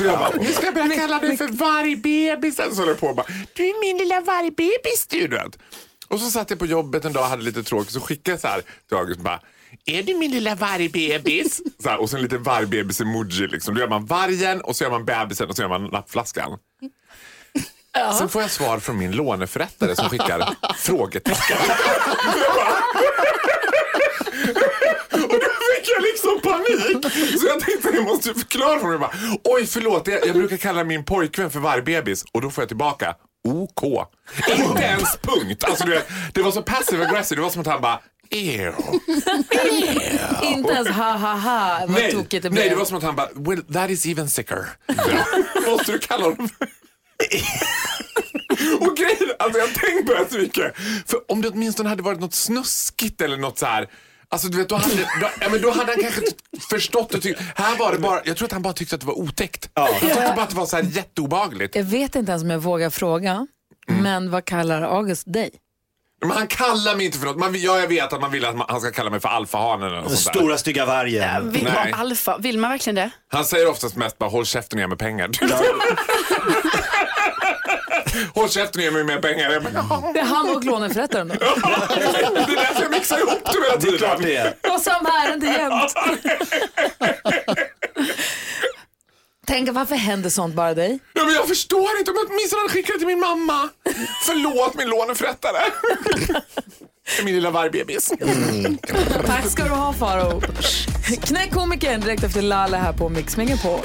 Så 0.00 0.06
jag 0.06 0.18
bara, 0.18 0.30
nu 0.30 0.52
ska 0.52 0.64
jag 0.64 0.74
börja 0.74 0.94
kalla 0.94 1.18
dig 1.18 1.36
för 1.36 1.48
vargbebisen. 1.48 2.74
Så 2.74 2.80
höll 2.80 2.88
jag 2.88 3.00
på 3.00 3.06
och 3.06 3.16
bara, 3.16 3.26
du 3.54 3.68
är 3.68 3.80
min 3.80 3.98
lilla 3.98 4.20
vargbebis 4.20 5.06
du. 5.08 5.28
vet. 5.28 5.58
Och 6.08 6.20
så 6.20 6.30
satt 6.30 6.50
jag 6.50 6.58
på 6.58 6.66
jobbet 6.66 7.04
en 7.04 7.12
dag 7.12 7.22
och 7.22 7.28
hade 7.28 7.42
lite 7.42 7.62
tråkigt 7.62 7.92
så 7.92 8.00
skickade 8.00 8.30
jag 8.30 8.40
så 8.40 8.48
här 8.48 8.62
till 8.88 8.96
August 8.96 9.20
bara, 9.20 9.40
är 9.86 10.02
du 10.02 10.14
min 10.14 10.30
lilla 10.30 10.54
vargbebis? 10.54 11.60
Så 11.82 11.88
här, 11.88 12.00
och 12.00 12.10
så 12.10 12.16
en 12.16 12.22
liten 12.22 12.42
vargbebis-emoji. 12.42 13.46
Liksom. 13.46 13.74
Då 13.74 13.80
gör 13.80 13.88
man 13.88 14.06
vargen 14.06 14.60
och 14.60 14.76
så 14.76 14.84
gör 14.84 14.90
man 14.90 15.04
bebisen 15.04 15.48
och 15.48 15.56
så 15.56 15.62
gör 15.62 15.68
man 15.68 15.84
nappflaskan. 15.84 16.58
Sen 18.18 18.28
får 18.28 18.42
jag 18.42 18.50
svar 18.50 18.78
från 18.78 18.98
min 18.98 19.12
låneförrättare 19.12 19.96
som 19.96 20.08
skickar 20.08 20.54
frågetecken. 20.76 21.58
Jag 26.00 26.12
liksom 26.12 26.40
panik. 26.52 27.12
Så 27.40 27.46
jag 27.46 27.60
tänkte 27.60 27.88
att 27.88 27.94
jag 27.94 28.04
måste 28.04 28.34
förklara 28.34 28.80
för 28.80 28.88
mig. 28.88 28.98
Bara, 28.98 29.12
Oj 29.44 29.66
förlåt, 29.66 30.06
jag, 30.08 30.26
jag 30.26 30.34
brukar 30.34 30.56
kalla 30.56 30.84
min 30.84 31.04
pojkvän 31.04 31.50
för 31.50 31.60
vargbebis. 31.60 32.24
Och 32.32 32.40
då 32.40 32.50
får 32.50 32.62
jag 32.62 32.68
tillbaka 32.68 33.14
OK. 33.48 33.82
Inte 34.58 34.82
ens 34.82 35.16
punkt. 35.22 35.64
Alltså, 35.64 35.84
du 35.84 35.90
vet, 35.90 36.08
det 36.34 36.42
var 36.42 36.50
så 36.50 36.62
passive 36.62 37.06
aggressive. 37.06 37.38
Det 37.38 37.42
var 37.42 37.50
som 37.50 37.60
att 37.60 37.66
han 37.66 37.80
bara 37.80 38.00
Ew. 38.32 38.72
Inte 40.42 40.72
ens 40.72 40.88
ha 40.88 41.12
ha 41.12 41.34
ha 41.34 41.78
vad 41.80 41.90
Nej, 41.90 42.12
tokigt 42.12 42.42
det 42.42 42.50
nej, 42.50 42.62
det 42.62 42.68
blev. 42.68 42.78
var 42.78 42.84
som 42.84 42.96
att 42.96 43.02
han 43.02 43.16
bara, 43.16 43.28
well, 43.34 43.62
that 43.72 43.90
is 43.90 44.06
even 44.06 44.28
sicker. 44.30 44.66
Måste 45.70 45.92
du 45.92 45.98
kalla 45.98 46.24
honom. 46.24 46.48
Och 48.80 48.96
grejen, 48.96 49.34
alltså 49.38 49.58
jag 49.58 49.66
har 49.66 49.74
tänkt 49.74 50.06
på 50.06 50.12
det 50.14 50.26
så 50.30 50.38
mycket. 50.38 50.76
För 51.06 51.20
om 51.32 51.42
det 51.42 51.48
åtminstone 51.48 51.88
hade 51.88 52.02
varit 52.02 52.20
något 52.20 52.34
snuskigt 52.34 53.20
eller 53.20 53.36
något 53.36 53.58
så 53.58 53.66
här. 53.66 53.88
Alltså 54.32 54.48
du 54.48 54.58
vet, 54.58 54.68
då 54.68 54.74
hade, 54.76 54.94
då, 54.96 55.28
ja, 55.40 55.48
men 55.50 55.62
då 55.62 55.70
hade 55.70 55.92
han 55.92 56.02
kanske 56.02 56.20
förstått 56.70 57.14
och 57.14 57.22
tyckt, 57.22 57.40
här 57.54 57.76
var 57.76 57.92
det 57.92 57.98
bara, 57.98 58.20
jag 58.24 58.36
tror 58.36 58.46
att 58.46 58.52
han 58.52 58.62
bara 58.62 58.72
tyckte 58.72 58.94
att 58.94 59.00
det 59.00 59.06
var 59.06 59.18
otäckt. 59.18 59.70
Jag 59.74 60.00
tyckte 60.00 60.32
bara 60.36 60.42
att 60.42 60.50
det 60.50 60.56
var 60.56 60.66
så 60.66 60.76
här 60.76 60.82
jätteobehagligt. 60.82 61.76
Jag 61.76 61.84
vet 61.84 62.14
inte 62.14 62.32
ens 62.32 62.42
om 62.42 62.50
jag 62.50 62.58
vågar 62.58 62.90
fråga, 62.90 63.46
Mm. 63.88 64.02
men 64.02 64.30
vad 64.30 64.44
kallar 64.44 64.82
August 64.82 65.32
dig? 65.32 65.50
Men 66.22 66.30
han 66.30 66.46
kallar 66.46 66.96
mig 66.96 67.06
inte 67.06 67.18
för 67.18 67.26
något, 67.26 67.36
man, 67.38 67.60
ja, 67.60 67.78
jag 67.78 67.88
vet 67.88 68.12
att 68.12 68.20
man 68.20 68.30
vill 68.30 68.44
att 68.44 68.56
man, 68.56 68.66
han 68.70 68.80
ska 68.80 68.90
kalla 68.90 69.10
mig 69.10 69.20
för 69.20 69.28
alfahanen 69.28 69.86
eller 69.88 69.96
något 70.00 70.12
sånt 70.18 70.34
där. 70.34 70.40
Stora 70.40 70.58
stygga 70.58 70.86
vargen. 70.86 71.50
Vill, 71.52 71.64
Nej. 71.64 71.92
alfa, 71.96 72.38
vill 72.38 72.58
man 72.58 72.70
verkligen 72.70 72.94
det? 72.94 73.10
Han 73.28 73.44
säger 73.44 73.68
oftast 73.70 73.96
mest 73.96 74.18
bara 74.18 74.30
håll 74.30 74.46
käften 74.46 74.78
och 74.78 74.80
ge 74.80 74.86
mig 74.86 74.98
pengar. 74.98 75.30
håll 78.34 78.48
käften 78.50 78.80
och 78.80 78.84
ge 78.84 78.90
mig 78.90 79.04
mer 79.04 79.18
pengar. 79.18 79.50
Jag 79.50 79.62
bara, 79.62 79.72
"Ja." 79.74 80.10
Det 80.14 80.20
är 80.20 80.24
han 80.24 80.56
och 80.56 80.64
låneförrättaren 80.64 81.28
då? 81.28 81.34
Det 81.38 81.40
är 81.40 82.56
därför 82.56 82.82
jag 82.82 82.90
mixar 82.90 83.18
ihop 83.18 83.44
dem 83.44 83.62
hela 83.62 83.76
Det 83.76 83.88
är 83.88 83.98
klart 83.98 84.18
tiden. 84.18 84.42
det 84.62 84.68
är. 84.68 84.74
Och 84.74 84.80
samma 84.80 85.08
ärende 85.08 85.46
jämt. 85.46 85.94
Tänk 89.46 89.70
varför 89.72 89.94
händer 89.94 90.30
sånt 90.30 90.54
bara 90.54 90.74
dig? 90.74 90.98
Ja, 91.12 91.24
men 91.24 91.34
jag 91.34 91.48
förstår 91.48 91.98
inte 91.98 92.10
om 92.10 92.16
jag 92.16 92.26
åtminstone 92.30 92.62
hade 92.62 92.72
skickat 92.72 92.94
det 92.94 92.98
till 92.98 93.06
min 93.06 93.20
mamma. 93.20 93.68
Förlåt 94.26 94.74
min 94.74 94.88
låneförrättare. 94.88 95.58
min 97.24 97.34
lilla 97.34 97.50
vargbebis. 97.50 98.12
Tack 99.26 99.50
ska 99.50 99.64
du 99.64 99.70
ha 99.70 99.92
Faro. 99.92 100.42
Knäck 101.22 101.50
komikern 101.52 102.00
direkt 102.00 102.22
efter 102.24 102.42
Lalle 102.42 102.76
här 102.76 102.92
på 102.92 103.08
Mix 103.08 103.36
Megapol. 103.36 103.80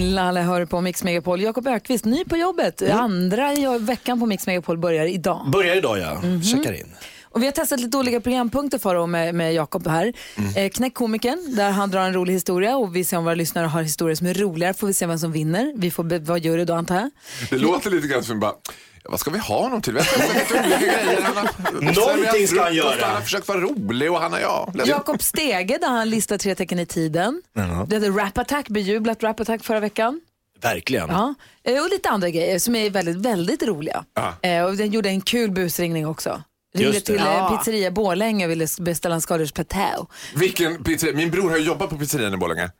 Lalle 0.00 0.40
hör 0.40 0.64
på 0.66 0.80
Mix 0.80 1.04
Megapol. 1.04 1.40
Jakob 1.40 1.66
Ökvist, 1.66 2.04
ny 2.04 2.24
på 2.24 2.36
jobbet. 2.36 2.82
Andra 2.82 3.52
i 3.52 3.78
veckan 3.80 4.20
på 4.20 4.26
Mix 4.26 4.46
Megapol 4.46 4.78
börjar 4.78 5.06
idag. 5.06 5.50
Börjar 5.52 5.76
idag 5.76 5.98
ja. 5.98 6.22
Checkar 6.42 6.72
in. 6.72 6.86
Och 7.22 7.42
vi 7.42 7.46
har 7.46 7.52
testat 7.52 7.80
lite 7.80 7.96
olika 7.96 8.20
programpunkter 8.20 8.78
för 8.78 8.94
och 8.94 9.08
med, 9.08 9.34
med 9.34 9.54
Jakob 9.54 9.86
här. 9.86 10.12
Eh, 10.56 10.68
Knäck 10.68 10.94
komikern, 10.94 11.54
där 11.56 11.70
han 11.70 11.90
drar 11.90 12.00
en 12.00 12.12
rolig 12.14 12.34
historia 12.34 12.76
och 12.76 12.96
vi 12.96 13.04
ser 13.04 13.16
om 13.16 13.24
våra 13.24 13.34
lyssnare 13.34 13.66
har 13.66 13.82
historier 13.82 14.14
som 14.14 14.26
är 14.26 14.34
roligare. 14.34 14.74
Får 14.74 14.86
vi 14.86 14.94
se 14.94 15.06
vem 15.06 15.18
som 15.18 15.32
vinner. 15.32 15.72
Vi 15.76 15.90
får 15.90 16.24
vara 16.26 16.38
jury 16.38 16.64
då 16.64 16.74
antar 16.74 16.94
jag. 16.94 17.10
Det 17.50 17.58
låter 17.58 17.90
lite 17.90 18.08
grann 18.08 18.22
som 18.22 18.40
bara, 18.40 18.52
vad 19.08 19.20
ska 19.20 19.30
vi 19.30 19.38
ha 19.38 19.60
honom 19.62 19.82
till? 19.82 19.92
Vi 19.94 20.00
har 20.00 20.34
lite 20.34 20.54
olika 20.60 20.78
grejer. 20.78 21.20
Han 21.22 21.36
har- 21.36 21.72
Någonting 21.82 22.48
ska 22.48 22.62
han 22.62 22.72
frukost, 22.72 22.96
göra. 22.96 23.06
Han 23.06 23.14
har 23.14 23.22
försökt 23.22 23.48
vara 23.48 23.60
rolig 23.60 24.10
och 24.12 24.20
han 24.20 24.32
har, 24.32 24.40
ja. 24.40 24.72
Jakob 24.86 25.22
Stege 25.22 25.78
där 25.80 25.88
han 25.88 26.10
listar 26.10 26.38
tre 26.38 26.54
tecken 26.54 26.78
i 26.78 26.86
tiden. 26.86 27.42
Ja. 27.54 27.86
Det 27.88 27.96
hade 27.96 28.10
Rap 28.10 28.38
Attack, 28.38 28.68
bejublat 28.68 29.22
Rap 29.22 29.40
Attack 29.40 29.64
förra 29.64 29.80
veckan. 29.80 30.20
Verkligen. 30.62 31.08
Ja. 31.08 31.34
Eh, 31.64 31.82
Och 31.84 31.90
lite 31.90 32.08
andra 32.08 32.30
grejer 32.30 32.58
som 32.58 32.74
är 32.76 32.90
väldigt, 32.90 33.16
väldigt 33.16 33.62
roliga. 33.62 34.04
Eh, 34.42 34.64
Och 34.64 34.76
den 34.76 34.90
gjorde 34.90 35.08
en 35.08 35.20
kul 35.20 35.50
busringning 35.50 36.06
också. 36.06 36.42
Ringde 36.76 37.00
till 37.00 37.16
eh, 37.18 37.22
Ja. 37.24 37.56
pizzeria 37.58 37.90
Borlänge 37.90 38.44
och 38.44 38.50
ville 38.50 38.66
beställa 38.80 39.14
en 39.14 39.20
skaldjursplatå. 39.20 40.06
Vilken 40.34 40.84
pizzeria? 40.84 41.16
Min 41.16 41.30
bror 41.30 41.50
har 41.50 41.56
jobbat 41.58 41.90
på 41.90 41.96
pizzerian 41.98 42.34
i 42.34 42.36
Borlänge. 42.36 42.70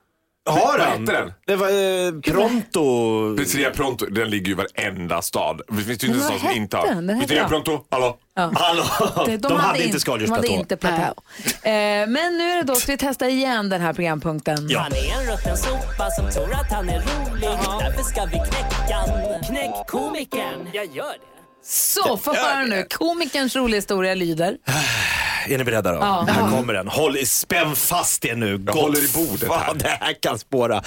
Har 0.46 0.60
Vad 0.78 0.80
han? 0.80 1.00
hette 1.00 1.12
den? 1.12 1.32
Det 1.46 1.56
var 1.56 1.68
eh, 1.68 2.20
Pronto. 2.34 3.36
Pizzeria 3.36 3.70
Pronto, 3.70 4.06
den 4.06 4.30
ligger 4.30 4.46
ju 4.46 4.52
i 4.52 4.54
varenda 4.54 5.22
stad. 5.22 5.60
Det 5.68 5.74
finns 5.82 6.04
ju 6.04 6.06
inte 6.08 6.18
en 6.18 6.24
stad 6.24 6.40
som 6.40 6.50
inte 6.50 6.76
hette 6.76 6.88
har. 6.88 6.94
den? 6.94 7.06
Den 7.06 7.16
hette 7.16 7.26
Pizzeria 7.28 7.42
jag. 7.42 7.48
Pronto, 7.50 7.84
hallå? 7.90 8.16
Ja. 8.34 8.52
Hallå? 8.54 8.84
De, 9.26 9.36
De, 9.36 9.56
hade 9.56 9.78
inte 9.78 9.84
in- 9.84 9.88
De 9.88 9.90
hade 9.90 10.00
skaldjursplatå. 10.00 10.46
inte 10.46 10.76
platå. 10.76 11.14
Eh, 11.62 11.70
men 12.08 12.12
nu 12.38 12.50
är 12.50 12.56
det 12.56 12.62
då, 12.62 12.74
ska 12.74 12.92
vi 12.92 12.98
testa 12.98 13.28
igen 13.28 13.68
den 13.68 13.80
här 13.80 13.92
programpunkten. 13.92 14.56
Han 14.76 14.92
är 14.92 15.20
en 15.20 15.32
rutten 15.36 15.56
sopa 15.56 16.10
som 16.10 16.30
tror 16.30 16.52
att 16.54 16.72
han 16.72 16.88
är 16.88 16.98
rolig. 17.00 17.48
Därför 17.80 18.02
ska 18.02 18.24
vi 18.24 18.30
knäcka 18.32 18.94
han. 18.96 19.42
Knäck 19.42 19.86
komikern. 19.86 20.68
Jag 20.72 20.86
gör 20.86 21.12
det. 21.12 21.34
Så, 21.66 22.16
få 22.16 22.34
höra 22.34 22.64
nu. 22.64 22.86
Komikerns 22.90 23.56
roliga 23.56 23.78
historia 23.78 24.14
lyder. 24.14 24.56
Är 25.48 25.58
ni 25.58 25.64
beredda 25.64 25.92
då? 25.92 25.98
Ja. 25.98 26.26
Här 26.28 26.50
kommer 26.50 26.74
den. 26.74 26.88
Håll, 26.88 27.16
i- 27.16 27.26
spänn 27.26 27.76
fast 27.76 28.24
er 28.24 28.34
nu. 28.34 28.62
Jag 28.66 28.72
håller 28.72 29.04
i 29.04 29.08
bordet 29.14 29.50
här. 29.52 29.74
Det 29.74 29.88
här 29.88 30.12
kan 30.22 30.38
spåra. 30.38 30.82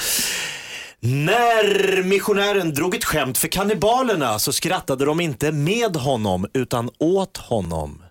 När 0.99 2.03
missionären 2.03 2.73
drog 2.73 2.95
ett 2.95 3.05
skämt 3.05 3.37
för 3.37 3.47
kannibalerna 3.47 4.39
så 4.39 4.53
skrattade 4.53 5.05
de 5.05 5.19
inte 5.19 5.51
med 5.51 5.95
honom 5.95 6.47
utan 6.53 6.89
åt 6.99 7.37
honom. 7.37 8.03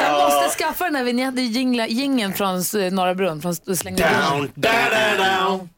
Jag 0.00 0.22
måste 0.34 0.58
skaffa 0.64 0.84
den 0.84 0.94
här 0.94 1.04
vignetten, 1.04 1.46
jingeln 1.88 2.34
från 2.34 2.62
Norra 2.94 3.14
Brunn. 3.14 3.42
Från 3.42 3.76
Släng 3.76 3.96
Down, 3.96 4.50
da, 4.54 4.70
down. 5.18 5.68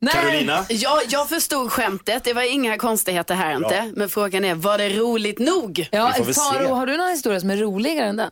Nej. 0.00 0.14
Carolina? 0.14 0.66
Ja, 0.68 1.00
jag 1.08 1.28
förstod 1.28 1.72
skämtet. 1.72 2.24
Det 2.24 2.32
var 2.32 2.42
inga 2.42 2.78
konstigheter 2.78 3.34
här 3.34 3.56
inte. 3.56 3.74
Ja. 3.74 3.90
Men 3.96 4.08
frågan 4.08 4.44
är, 4.44 4.54
var 4.54 4.78
det 4.78 4.88
roligt 4.88 5.38
nog? 5.38 5.88
Ja, 5.92 6.12
Faro, 6.12 6.74
har 6.74 6.86
du 6.86 6.96
någon 6.96 7.10
historia 7.10 7.40
som 7.40 7.50
är 7.50 7.56
roligare 7.56 8.06
än 8.06 8.16
den? 8.16 8.30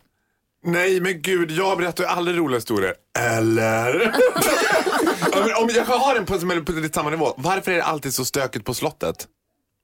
Nej 0.65 1.01
men 1.01 1.23
gud, 1.23 1.51
jag 1.51 1.79
berättar 1.79 2.05
ju 2.05 2.11
aldrig 2.11 2.39
roliga 2.39 2.59
historier. 2.59 2.95
Eller? 3.19 4.01
ja, 5.33 5.41
men 5.47 5.55
om 5.55 5.71
jag 5.75 5.85
har 5.85 6.17
en 6.17 6.27
på, 6.27 6.39
som 6.39 6.51
är 6.51 6.61
på 6.61 6.73
lite 6.73 6.95
samma 6.95 7.11
nivå. 7.11 7.35
Varför 7.37 7.73
är 7.73 7.77
det 7.77 7.85
alltid 7.85 8.15
så 8.15 8.25
stökigt 8.25 8.65
på 8.65 8.75
slottet? 8.75 9.27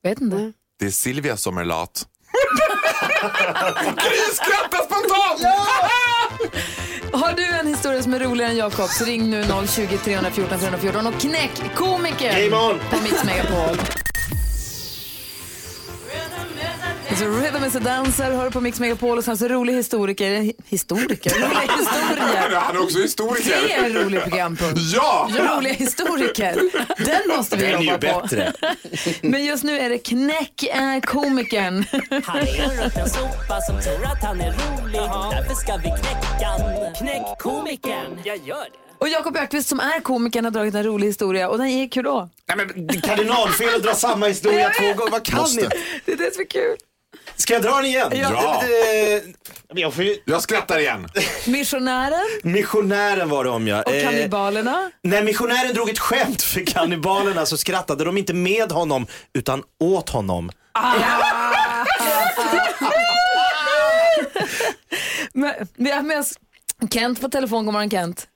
Vet 0.02 0.20
inte. 0.20 0.52
Det 0.78 0.86
är 0.86 0.90
Silvia 0.90 1.36
som 1.36 1.58
är 1.58 1.64
lat. 1.64 2.06
Gry 3.84 4.18
skrattar 4.34 4.84
spontant! 4.84 5.40
Har 7.24 7.32
du 7.32 7.58
en 7.60 7.66
historia 7.66 8.02
som 8.02 8.14
är 8.14 8.18
roligare 8.18 8.50
än 8.50 8.56
Jakob 8.56 8.88
så 8.88 9.04
ring 9.04 9.30
nu 9.30 9.44
020 9.68 9.98
314 10.04 10.58
314 10.58 11.06
och 11.06 11.20
knäck 11.20 11.74
komikern 11.74 12.50
Game 12.50 12.56
on. 12.56 12.78
på 12.90 13.02
Mix 13.02 13.24
Megapol. 13.24 13.76
Så 17.18 17.28
Rhythm 17.28 17.64
is 17.64 17.76
a 17.76 17.80
dancer 17.80 18.30
hör 18.32 18.50
på 18.50 18.60
Mix 18.60 18.80
Megapol 18.80 19.18
och 19.18 19.24
sen 19.24 19.38
så 19.38 19.48
rolig 19.48 19.74
historiker, 19.74 20.52
historiker, 20.66 21.30
roliga 21.34 21.60
historier. 21.60 22.60
Han 22.60 22.76
är 22.76 22.82
också 22.82 22.98
historiker. 22.98 23.66
Det 23.68 23.72
är 23.74 23.84
en 23.84 23.92
rolig 23.92 24.22
programpunkt. 24.22 24.80
Ja! 24.94 25.28
Roliga 25.38 25.72
historiker. 25.74 26.54
Den 27.04 27.36
måste 27.36 27.56
vi 27.56 27.62
Den 27.66 27.74
är 27.74 27.82
ju 27.82 27.90
jobba 27.90 28.12
på. 28.12 28.20
bättre. 28.20 28.52
Men 29.22 29.44
just 29.44 29.64
nu 29.64 29.78
är 29.78 29.90
det 29.90 29.98
knäck 29.98 30.62
äh, 30.62 31.00
komikern. 31.00 31.84
Han 32.24 32.36
är 32.36 32.62
en 32.62 32.84
rutten 32.84 33.08
sopa 33.08 33.60
som 33.60 33.80
tror 33.80 34.04
att 34.04 34.22
han 34.22 34.40
är 34.40 34.50
rolig. 34.52 35.00
Därför 35.30 35.54
ska 35.54 35.76
vi 35.76 35.82
knäcka. 35.82 36.50
Knäck 36.98 37.38
komikern. 37.38 38.18
Jag 38.24 38.36
gör 38.36 38.56
det. 38.56 38.78
Och 38.98 39.08
Jakob 39.08 39.36
Ökvist 39.36 39.68
som 39.68 39.80
är 39.80 40.00
komikern 40.00 40.44
har 40.44 40.52
dragit 40.52 40.74
en 40.74 40.84
rolig 40.84 41.06
historia 41.06 41.48
och 41.48 41.58
den 41.58 41.70
gick 41.78 41.96
hur 41.96 42.02
då? 42.02 42.28
Nej, 42.54 42.66
men, 42.66 42.88
kardinalfel 43.00 43.74
att 43.76 43.82
dra 43.82 43.94
samma 43.94 44.26
historia 44.26 44.70
två 44.80 44.86
gånger. 44.94 45.10
Vad 45.10 45.22
kan 45.24 45.38
Måste. 45.40 45.60
ni? 45.62 45.68
Det 46.04 46.12
är 46.12 46.16
det 46.16 46.34
som 46.34 46.40
är 46.40 46.46
kul. 46.46 46.76
Ska 47.36 47.52
jag 47.54 47.62
dra 47.62 47.70
den 47.76 47.84
igen? 47.84 48.12
Ja. 48.14 48.62
Det- 48.66 49.80
Jag 49.80 49.94
får 49.94 50.04
ju... 50.04 50.16
Jag 50.24 50.42
skrattar 50.42 50.78
igen. 50.78 51.06
Missionären 51.46 52.20
Missionären 52.42 53.28
var 53.28 53.44
det 53.44 53.50
om 53.50 53.68
jag. 53.68 53.86
och 53.88 53.92
kannibalerna. 54.02 54.90
när 55.02 55.22
missionären 55.22 55.74
drog 55.74 55.90
ett 55.90 55.98
skämt 55.98 56.42
för 56.42 56.66
kannibalerna 56.66 57.46
så 57.46 57.56
skrattade 57.56 58.04
de 58.04 58.18
inte 58.18 58.34
med 58.34 58.72
honom 58.72 59.06
utan 59.32 59.62
åt 59.80 60.10
honom. 60.10 60.50
Men, 65.32 65.52
vi 65.76 65.90
har 65.90 66.02
med 66.02 66.24
Kent 66.90 67.20
på 67.20 67.28
telefon. 67.28 67.64
God 67.64 67.72
morgon 67.74 67.90
Kent. 67.90 68.28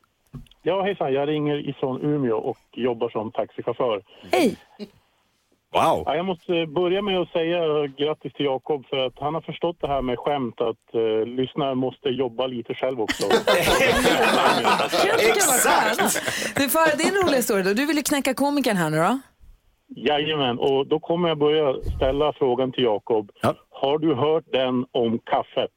Ja, 0.63 0.83
hejsan. 0.83 1.13
Jag 1.13 1.29
ringer 1.29 1.69
ifrån 1.71 2.01
Umeå 2.03 2.37
och 2.37 2.59
jobbar 2.73 3.09
som 3.11 3.33
taxichaufför. 3.33 4.03
Hej. 4.33 4.57
Wow. 5.73 6.03
Ja, 6.07 6.17
jag 6.17 6.25
måste 6.27 6.67
börja 6.67 7.03
med 7.03 7.19
att 7.19 7.29
säga 7.29 7.87
grattis 7.87 8.33
till 8.33 8.45
Jakob 8.47 8.87
för 8.87 9.07
att 9.07 9.13
han 9.21 9.35
har 9.35 9.41
förstått 9.41 9.77
det 9.81 9.89
här 9.89 10.03
med 10.03 10.19
skämt 10.19 10.61
att 10.61 10.95
uh, 10.95 11.27
lyssnare 11.27 11.75
måste 11.75 12.09
jobba 12.09 12.47
lite 12.47 12.75
själv 12.75 13.01
också. 13.01 13.27
Exakt! 15.19 16.57
Du 16.57 16.69
får 16.69 16.97
din 16.97 17.15
roliga 17.23 17.37
historia 17.37 17.65
då. 17.65 17.73
Du 17.73 17.87
vill 17.87 17.97
ju 17.97 18.03
knäcka 18.03 18.35
komikern 18.35 18.77
här 18.77 18.91
nu 18.91 18.97
då. 18.97 19.21
Jajamän, 19.97 20.59
och 20.59 20.87
då 20.87 21.01
kommer 21.01 21.29
jag 21.29 21.39
börja 21.39 21.75
ställa 21.97 22.33
frågan 22.33 22.73
till 22.73 22.85
Jakob. 22.85 23.31
Ja. 23.43 23.55
Har 23.71 23.99
du 23.99 24.15
hört 24.15 24.45
den 24.53 24.87
om 24.93 25.19
kaffet? 25.19 25.71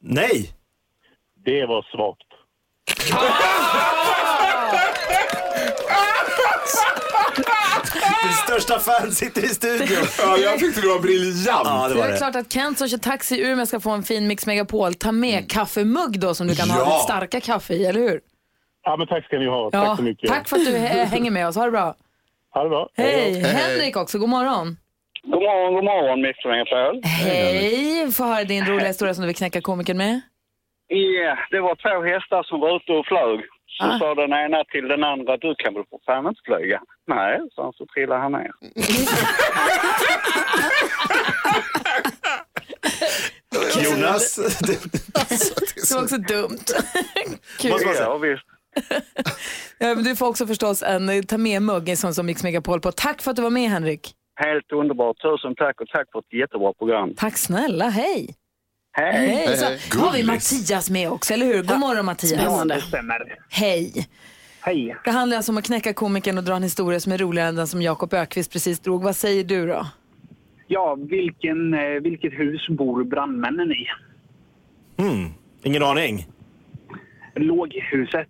Nej. 0.00 0.50
Det 1.44 1.66
var 1.66 1.82
svagt. 1.82 2.26
Din 8.26 8.32
största 8.32 8.78
fan 8.78 9.10
sitter 9.12 9.44
i 9.44 9.48
studion. 9.48 10.06
Ja, 10.18 10.36
jag 10.38 10.58
tyckte 10.58 10.80
det 10.80 10.86
var 10.88 10.98
briljant. 11.00 11.46
Ja, 11.64 11.88
det 11.88 11.94
Det 11.94 12.00
var 12.00 12.06
är 12.06 12.12
det. 12.12 12.18
klart 12.18 12.36
att 12.36 12.52
Kent 12.52 12.78
som 12.78 12.88
kör 12.88 12.98
taxi 12.98 13.34
i 13.36 13.50
Umeå 13.50 13.66
ska 13.66 13.80
få 13.80 13.90
en 13.90 14.02
fin 14.02 14.26
Mix 14.26 14.46
Megapol. 14.46 14.94
Ta 14.94 15.12
med 15.12 15.50
kaffemugg 15.50 16.20
då 16.20 16.34
som 16.34 16.46
du 16.46 16.54
kan 16.54 16.70
ha 16.70 16.78
Ja. 16.80 16.84
ditt 16.94 17.02
starka 17.04 17.40
kaffe 17.40 17.74
i, 17.74 17.86
eller 17.86 18.00
hur? 18.00 18.20
Ja, 18.84 18.96
men 18.96 19.06
tack 19.06 19.24
ska 19.24 19.38
ni 19.38 19.46
ha. 19.46 19.70
Ja, 19.72 19.84
Tack 19.84 19.96
så 19.96 20.02
mycket. 20.02 20.28
tack 20.30 20.48
för 20.48 20.56
att 20.56 20.64
du 20.64 20.70
hä- 20.72 21.04
hänger 21.14 21.30
med 21.30 21.48
oss. 21.48 21.56
Ha 21.56 21.64
det 21.64 21.70
bra. 21.70 21.94
Ha 22.54 22.62
det 22.62 22.68
bra. 22.68 22.88
Hej! 22.96 23.40
Henrik 23.42 23.96
också, 23.96 24.18
god 24.18 24.28
morgon. 24.28 24.76
God 25.22 25.42
morgon, 25.42 25.74
god 25.74 25.84
morgon 25.84 26.22
Mix 26.22 26.38
Megapol. 26.44 27.02
Hej! 27.04 28.12
Få 28.12 28.24
höra 28.24 28.44
din 28.44 28.64
roliga 28.66 28.88
historia 28.88 29.14
som 29.14 29.22
du 29.22 29.26
vill 29.26 29.36
knäcka 29.36 29.60
komikern 29.60 29.96
med. 29.96 30.20
Ja, 30.88 31.38
det 31.50 31.60
var 31.60 31.74
två 31.74 32.02
hästar 32.12 32.42
som 32.42 32.60
var 32.60 32.76
ute 32.76 32.92
och 32.92 33.06
flög. 33.06 33.40
Så 33.78 33.84
Ah. 33.84 33.98
sa 33.98 34.14
den 34.14 34.32
ena 34.32 34.64
till 34.64 34.88
den 34.88 35.04
andra, 35.04 35.36
du 35.36 35.54
kan 35.58 35.74
väl 35.74 35.84
för 35.90 35.98
fan 36.06 36.26
inte 36.26 36.40
flyga? 36.44 36.80
Nej, 37.06 37.40
sa 37.54 37.62
han, 37.62 37.72
så 37.72 37.86
trillade 37.86 38.20
han 38.20 38.32
ner. 38.32 38.50
Jonas. 43.84 44.36
Det 45.88 45.94
var 45.94 46.02
också 46.02 46.18
dumt. 46.18 46.58
Kul. 47.60 47.72
Ja, 47.98 48.18
visst. 48.18 48.42
Ja, 49.78 49.94
men 49.94 50.04
Du 50.04 50.16
får 50.16 50.26
också 50.28 50.46
förstås 50.46 50.82
en 50.82 51.08
eh, 51.08 51.22
ta 51.22 51.38
med 51.38 51.62
mugg 51.62 51.98
sån 51.98 52.14
som 52.14 52.26
Mix 52.26 52.42
Megapol 52.42 52.80
på. 52.80 52.92
Tack 52.92 53.22
för 53.22 53.30
att 53.30 53.36
du 53.36 53.42
var 53.42 53.50
med 53.50 53.70
Henrik. 53.70 54.14
Helt 54.36 54.72
underbart. 54.72 55.16
Tusen 55.22 55.54
tack 55.54 55.80
och 55.80 55.88
tack 55.88 56.06
för 56.12 56.18
ett 56.18 56.32
jättebra 56.32 56.72
program. 56.72 57.14
Tack 57.16 57.38
snälla, 57.38 57.88
hej. 57.88 58.34
Hej! 58.98 59.12
Hej. 59.12 59.56
Så 59.56 59.64
hej. 59.64 59.78
har 59.98 60.12
vi 60.12 60.22
Gullis. 60.22 60.52
Mattias 60.52 60.90
med 60.90 61.10
också, 61.10 61.34
eller 61.34 61.46
hur? 61.46 61.62
God 61.62 61.78
morgon 61.78 62.04
Mattias. 62.04 62.40
Spännande. 62.40 62.80
stämmer. 62.80 63.38
Hej. 63.48 64.08
Hej. 64.60 64.96
Det 65.04 65.10
handlar 65.10 65.36
alltså 65.36 65.52
om 65.52 65.58
att 65.58 65.64
knäcka 65.64 65.92
komikern 65.92 66.38
och 66.38 66.44
dra 66.44 66.56
en 66.56 66.62
historia 66.62 67.00
som 67.00 67.12
är 67.12 67.18
roligare 67.18 67.48
än 67.48 67.56
den 67.56 67.66
som 67.66 67.82
Jakob 67.82 68.14
Ökvist 68.14 68.52
precis 68.52 68.80
drog. 68.80 69.02
Vad 69.02 69.16
säger 69.16 69.44
du 69.44 69.66
då? 69.66 69.86
Ja, 70.66 70.94
vilken, 70.94 71.74
eh, 71.74 71.80
vilket 72.02 72.32
hus 72.32 72.68
bor 72.68 73.04
brandmännen 73.04 73.72
i? 73.72 73.86
Hmm. 75.02 75.34
Ingen 75.62 75.82
aning. 75.82 76.26
Låghuset. 77.34 78.28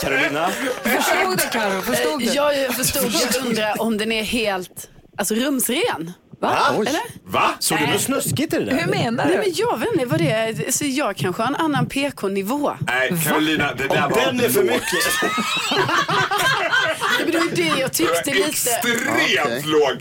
Carolina. 0.00 0.48
Förstod 0.48 1.38
du 1.38 1.58
Karo? 1.58 1.80
Förstod 1.80 2.20
du? 2.20 2.24
Ja, 2.24 2.52
jag 2.52 2.74
förstod. 2.74 3.04
Jag 3.04 3.46
undrar 3.46 3.82
om 3.82 3.98
den 3.98 4.12
är 4.12 4.22
helt 4.22 4.90
alltså, 5.18 5.34
rumsren. 5.34 6.12
Va? 6.40 6.56
Eller? 6.74 7.00
Va? 7.24 7.50
Såg 7.58 7.78
du 7.78 7.86
något 7.86 8.00
snuskigt 8.00 8.54
i 8.54 8.58
det 8.58 8.64
där? 8.64 8.78
Hur 8.78 8.86
menar 8.86 9.24
Nej, 9.24 9.34
du? 9.34 9.38
men 9.40 9.52
jag 9.54 9.78
vet 9.78 9.92
inte 9.92 10.06
vad 10.06 10.20
det 10.20 10.30
är. 10.30 10.70
Så 10.72 10.84
jag 10.84 11.16
kanske 11.16 11.42
har 11.42 11.48
en 11.48 11.56
annan 11.56 11.86
PK-nivå. 11.86 12.72
Nej, 12.80 13.12
Carolina, 13.24 13.74
det 13.74 13.88
där 13.88 14.04
Om 14.04 14.10
var 14.10 14.26
den 14.26 14.40
är 14.40 14.48
för 14.48 14.62
mycket. 14.62 14.82
Det 17.18 17.38
var 17.38 17.44
ju 17.44 17.50
det 17.50 17.80
jag 17.80 17.92
tyckte 17.92 18.30
lite. 18.34 18.48
Extremt 18.48 19.66
låg. 19.66 19.98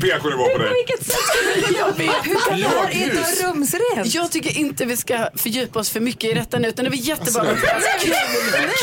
PK-nivå 0.00 0.44
på 0.44 0.50
På 0.52 0.58
dig. 0.58 0.72
vilket 0.74 1.06
sätt 1.06 1.18
skulle 1.18 1.78
Jag. 1.78 1.86
Hur 2.22 2.34
kan 2.48 2.60
det 2.60 2.68
här 2.68 2.90
inte 2.90 3.16
vara 3.16 3.52
rumsrent? 3.52 4.14
Jag 4.14 4.30
tycker 4.32 4.58
inte 4.58 4.84
vi 4.84 4.96
ska 4.96 5.28
fördjupa 5.34 5.78
oss 5.78 5.90
för 5.90 6.00
mycket 6.00 6.30
i 6.30 6.34
detta 6.34 6.58
nu, 6.58 6.68
utan 6.68 6.84
det 6.84 6.90
var 6.90 6.96
jättebra. 6.96 7.42
Mattias. 7.44 7.84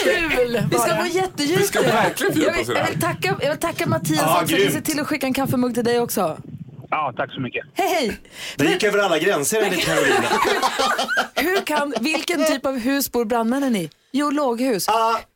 Kul! 0.03 0.31
Kul! 0.35 0.63
Vi 0.71 0.77
ska 0.77 0.95
gå 0.95 1.05
jättedjupt 1.05 1.61
Vi 1.61 1.65
ska 1.67 1.81
verkligen 1.81 2.33
fördjupa 2.33 2.51
jag 2.51 2.61
oss 2.61 2.69
i 2.69 2.73
det 2.73 2.79
jag 2.79 2.85
här. 2.85 2.91
vill 2.91 3.01
tacka, 3.01 3.35
jag 3.41 3.49
vill 3.49 3.59
tacka 3.59 3.85
Mattias 3.87 4.21
Ah, 4.23 4.41
också. 4.41 4.55
Vi 4.55 4.71
ser 4.71 4.81
till 4.81 4.99
att 4.99 5.07
skicka 5.07 5.25
en 5.27 5.33
kaffemugg 5.33 5.73
till 5.73 5.83
dig 5.83 5.99
också. 5.99 6.37
Ja, 6.89 7.13
tack 7.17 7.33
så 7.33 7.39
mycket. 7.41 7.65
Hej! 7.73 8.17
Det 8.55 8.65
gick 8.65 8.83
över 8.83 8.99
alla 8.99 9.19
gränser 9.19 9.61
enligt 9.61 9.85
Carolina. 9.85 10.27
Hur 11.35 11.65
kan, 11.65 11.93
vilken 11.99 12.45
typ 12.45 12.65
av 12.65 12.77
hus 12.79 13.11
bor 13.11 13.25
brandmännen 13.25 13.75
i? 13.75 13.89
Jo, 14.11 14.29
låghus. 14.31 14.85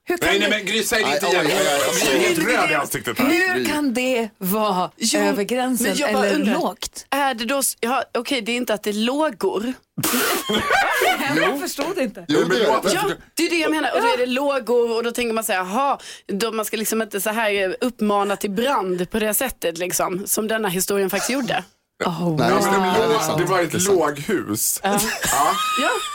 Hur 0.08 0.18
kan 0.18 0.30
Nej, 0.30 0.40
nej 0.40 0.50
men 0.50 0.66
Gry, 0.66 0.84
säg 0.84 1.04
det 1.04 1.14
inte 1.14 1.26
igen. 1.26 1.46
Jag 1.50 1.96
blir 1.96 2.28
helt 2.28 2.40
röd 2.40 2.72
i 2.72 2.74
ansiktet 2.74 3.20
här. 3.20 3.26
Hur 3.30 3.66
kan 3.66 3.94
det 3.94 4.30
vara 4.38 4.92
Jo, 4.98 5.20
över 5.20 5.44
gränsen 5.44 5.88
men 5.88 5.98
jag 5.98 6.14
bara 6.14 6.26
eller 6.26 6.36
undrar, 6.36 6.54
lågt? 6.54 7.06
Är 7.10 7.34
det 7.34 7.46
då, 7.46 7.62
ja, 7.80 8.04
okej 8.14 8.42
det 8.42 8.52
är 8.52 8.56
inte 8.56 8.74
att 8.74 8.84
det 8.84 8.90
är 8.90 8.94
lågor. 8.94 9.74
Jag 11.36 11.60
förstod 11.60 11.98
inte. 11.98 12.26
Jo, 12.28 12.44
det 12.44 12.56
är 12.56 12.60
det. 12.60 12.94
Ja, 12.94 13.10
det 13.34 13.44
är 13.46 13.50
det 13.50 13.56
jag 13.56 13.72
menar. 13.72 13.96
Och 13.96 14.02
då 14.02 14.08
är 14.08 14.18
det 14.18 14.26
lågor 14.26 14.96
och 14.98 15.04
då 15.04 15.12
tänker 15.12 15.34
man 15.34 15.44
säga, 15.44 15.60
jaha, 15.60 16.00
då 16.28 16.52
man 16.52 16.66
ska 16.66 16.78
liksom 16.78 17.02
inte 17.02 17.22
så 17.22 17.30
här 17.30 17.76
uppmana 17.82 18.36
till 18.36 18.52
brand 18.52 19.10
på 19.12 19.20
det 19.20 19.34
sättet 19.34 19.78
liksom, 19.78 20.28
som 20.28 20.48
denna 20.48 20.68
historien 20.68 21.10
faktiskt 21.10 21.30
gjorde. 21.30 21.64
Oh, 22.06 22.36
Nej, 22.38 22.50
Ja, 22.50 22.72
men 22.72 22.94
det, 22.94 23.00
det, 23.00 23.08
det 23.08 23.38
det 23.38 23.44
var 23.46 23.58
Det 23.58 23.64
är 23.64 23.78
ett 23.78 23.84
låghus. 23.88 24.80
Ja. 24.84 25.00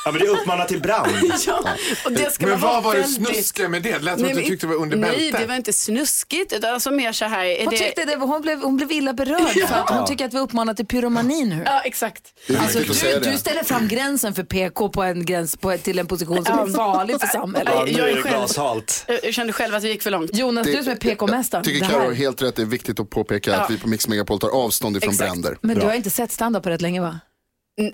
Ja, 0.05 0.13
men 0.13 0.21
det 0.21 0.29
uppmanar 0.29 0.65
till 0.65 0.81
brand. 0.81 1.11
Ja, 1.47 1.65
och 2.05 2.13
det 2.13 2.33
ska 2.33 2.47
Men 2.47 2.61
vad 2.61 2.83
var 2.83 2.95
det 2.95 3.05
snuskiga 3.05 3.69
med 3.69 3.83
det? 3.83 3.93
Det 3.93 3.99
lät 3.99 4.19
som 4.21 4.29
att 4.29 4.35
du 4.35 4.43
tyckte 4.43 4.67
det 4.67 4.71
var 4.75 4.83
under 4.83 4.97
Nej, 4.97 5.11
bältet. 5.11 5.41
det 5.41 5.47
var 5.47 5.55
inte 5.55 5.73
snuskigt. 5.73 6.53
Utan 6.53 6.75
alltså 6.75 6.91
mer 6.91 7.13
så 7.13 7.25
här. 7.25 7.45
Är 7.45 7.65
Hon, 7.65 7.71
det... 7.71 7.79
tyckte 7.79 8.05
det, 8.05 8.17
hon, 8.17 8.43
blev, 8.43 8.63
hon 8.63 8.77
blev 8.77 8.93
illa 8.93 9.13
berörd 9.13 9.69
för 9.69 9.75
att 9.75 9.91
hon 9.91 10.07
tycker 10.07 10.25
att 10.25 10.35
vi 10.35 10.39
uppmanar 10.39 10.75
till 10.75 10.87
pyromani 10.87 11.45
nu. 11.45 11.63
Ja, 11.67 11.81
exakt. 11.85 12.23
Det 12.47 12.57
Alltså, 12.57 12.79
du, 12.79 12.85
det. 13.21 13.31
du 13.33 13.39
ställer 13.39 13.65
fram 13.65 13.89
gränsen 13.89 14.35
för 14.35 14.43
PK 14.43 14.89
på 14.89 15.03
en 15.03 15.25
gräns 15.27 15.57
på, 15.57 15.77
till 15.79 15.99
en 15.99 16.07
position 16.07 16.45
som 16.45 16.59
är 16.59 16.67
farlig 16.77 17.21
för 17.21 17.27
samhället. 17.27 17.73
Ja, 17.77 17.85
nu 17.85 17.91
Jag 17.93 18.11
är 18.11 18.17
det 18.17 18.23
själv-. 18.23 19.21
Jag 19.23 19.35
kände 19.35 19.53
själv 19.53 19.75
att 19.75 19.83
det 19.83 19.89
gick 19.89 20.03
för 20.03 20.11
långt. 20.11 20.37
Jonas, 20.37 20.67
du 20.67 20.83
som 20.83 20.93
är 20.93 20.97
PK-mästaren. 20.97 21.65
tycker 21.65 21.81
det 21.87 21.91
Carro 21.93 22.05
har 22.05 22.13
helt 22.13 22.43
rätt. 22.43 22.57
Det 22.57 22.63
är 22.63 22.67
viktigt 22.67 23.01
att 23.01 23.11
påpeka 23.11 23.51
Ja. 23.51 23.57
att 23.57 23.71
vi 23.71 23.79
på 23.79 23.89
Mix 23.89 24.09
Megapol 24.09 24.39
tar 24.39 24.49
avstånd 24.49 24.97
ifrån 24.97 25.11
Exakt. 25.13 25.31
bränder. 25.33 25.59
Men 25.75 25.81
du 25.81 25.87
har 25.87 25.95
inte 25.95 26.11
sett 26.11 26.33
stand-up 26.33 26.63
på 26.63 26.71
rätt 26.71 26.81
länge 26.81 27.01
va? 27.01 27.21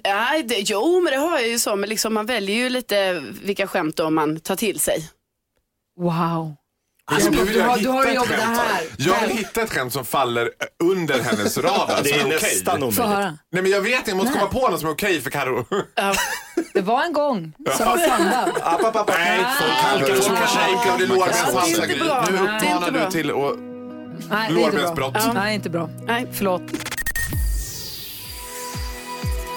Nej, 0.05 0.43
det, 0.43 0.55
jo 0.59 1.01
men 1.01 1.13
det 1.13 1.19
har 1.19 1.39
jag 1.39 1.49
ju 1.49 1.59
så. 1.59 1.77
Men 1.77 1.89
liksom, 1.89 2.15
man 2.15 2.27
väljer 2.27 2.57
ju 2.57 2.69
lite 2.69 3.23
vilka 3.43 3.67
skämt 3.67 3.97
då 3.97 4.11
man 4.11 4.41
tar 4.41 4.57
till 4.57 4.81
sig. 4.81 5.09
Wow. 6.01 6.55
Alltså, 7.11 7.31
nu 7.31 7.37
vill 7.37 7.53
du 7.53 7.59
jag 7.59 7.67
har- 7.67 7.79
du 7.79 7.89
har 7.89 8.03
skämt. 8.05 8.29
det 8.29 8.35
här. 8.37 8.83
Jag 8.99 9.21
vill 9.21 9.37
hitta 9.37 9.63
ett 9.63 9.71
skämt 9.73 9.93
som 9.93 10.05
faller 10.05 10.51
under 10.83 11.21
hennes 11.23 11.59
radar. 11.59 12.01
Det 12.05 12.11
är 12.11 12.21
okej. 12.21 12.29
nästan 12.43 12.93
Få 12.93 13.03
omöjligt. 13.03 13.35
Nej 13.53 13.63
men 13.63 13.71
jag 13.71 13.81
vet 13.81 13.99
inte, 13.99 14.11
jag 14.11 14.17
måste 14.17 14.33
komma 14.33 14.47
på 14.47 14.69
något 14.69 14.81
som 14.81 14.89
är 14.89 14.93
okej 14.93 15.21
för 15.21 15.31
Carro. 15.31 15.67
Det 16.75 16.81
var 16.81 17.03
en 17.05 17.13
gång 17.13 17.53
som 17.77 17.87
var 17.87 17.99
stand-up. 17.99 18.57
App, 18.63 18.85
app, 18.85 18.97
app. 18.97 19.09
Nej, 19.19 19.45
folk 19.61 19.73
kan-. 19.81 20.01
Gry. 21.89 21.99
bra. 21.99 22.25
Nu 22.31 22.37
Nej, 22.37 22.47
är 22.49 22.57
uppmanar 22.57 22.91
bra. 22.91 23.05
du 23.05 23.11
till 23.11 23.31
att... 23.31 23.37
Nej, 24.31 24.53
det 24.53 24.61
är 24.61 24.65
inte 24.65 24.71
bra. 24.71 24.71
Lårbensbrott. 24.71 25.35
Nej, 25.35 25.55
inte 25.55 25.71
bra. 25.71 25.91
Nej. 26.07 26.27
Förlåt. 26.33 26.63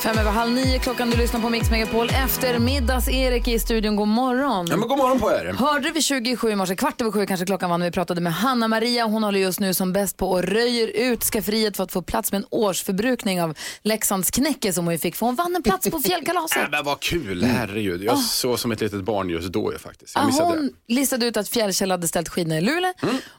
Fem 0.04 0.18
över 0.18 0.32
halv 0.32 0.52
nio 0.52 0.80
klockan, 0.80 1.10
du 1.10 1.18
lyssnar 1.18 1.40
på 1.42 1.50
Mix 1.50 1.70
Megapol. 1.72 2.10
Eftermiddags-Erik 2.10 3.48
i 3.48 3.60
studion, 3.60 3.96
god 3.96 4.08
morgon. 4.08 4.68
Ja, 4.70 4.78
men 4.78 4.88
god 4.90 4.98
morgon 4.98 5.20
på 5.20 5.32
er. 5.32 5.54
Hörde 5.58 5.92
vi 5.92 6.02
27 6.02 6.50
i 6.52 6.56
morse, 6.56 6.76
kvart 6.76 7.02
över 7.02 7.12
sju 7.12 7.26
kanske 7.26 7.46
klockan 7.46 7.70
var 7.70 7.78
när 7.78 7.86
vi 7.86 7.92
pratade 7.92 8.22
med 8.22 8.34
Hanna-Maria. 8.34 9.06
Hon 9.06 9.24
håller 9.24 9.40
just 9.40 9.60
nu 9.60 9.74
som 9.74 9.94
bäst 9.94 10.18
på 10.18 10.30
och 10.32 10.44
röjer 10.44 10.88
ut 10.88 11.24
skafferiet 11.24 11.78
för 11.78 11.84
att 11.84 11.92
få 11.92 12.02
plats 12.02 12.32
med 12.32 12.40
en 12.40 12.46
årsförbrukning 12.50 13.42
av 13.42 13.58
Leksands 13.82 14.32
knäcke 14.32 14.74
som 14.74 14.86
hon 14.86 14.94
ju 14.94 14.98
fick 14.98 15.16
för 15.16 15.26
hon 15.26 15.36
vann 15.36 15.56
en 15.56 15.64
plats 15.64 15.90
på 15.90 16.00
fjällkalaset. 16.06 16.58
Äh, 16.64 16.70
men 16.72 16.86
vad 16.86 17.00
kul, 17.00 17.44
herregud. 17.44 18.04
Jag 18.04 18.18
såg 18.20 18.60
som 18.60 18.72
ett 18.72 18.82
litet 18.82 19.04
barn 19.04 19.30
just 19.30 19.48
då 19.48 19.74
faktiskt. 19.80 20.16
Jag 20.16 20.24
Ja, 20.24 20.28
missade 20.28 20.50
hon 20.50 20.70
listade 20.88 21.26
ut 21.26 21.38
att 21.38 21.48
Fjällkäll 21.50 21.92
hade 21.92 22.08
ställt 22.08 22.30
skidorna 22.30 22.58
i 22.58 22.62
Luleå 22.62 22.94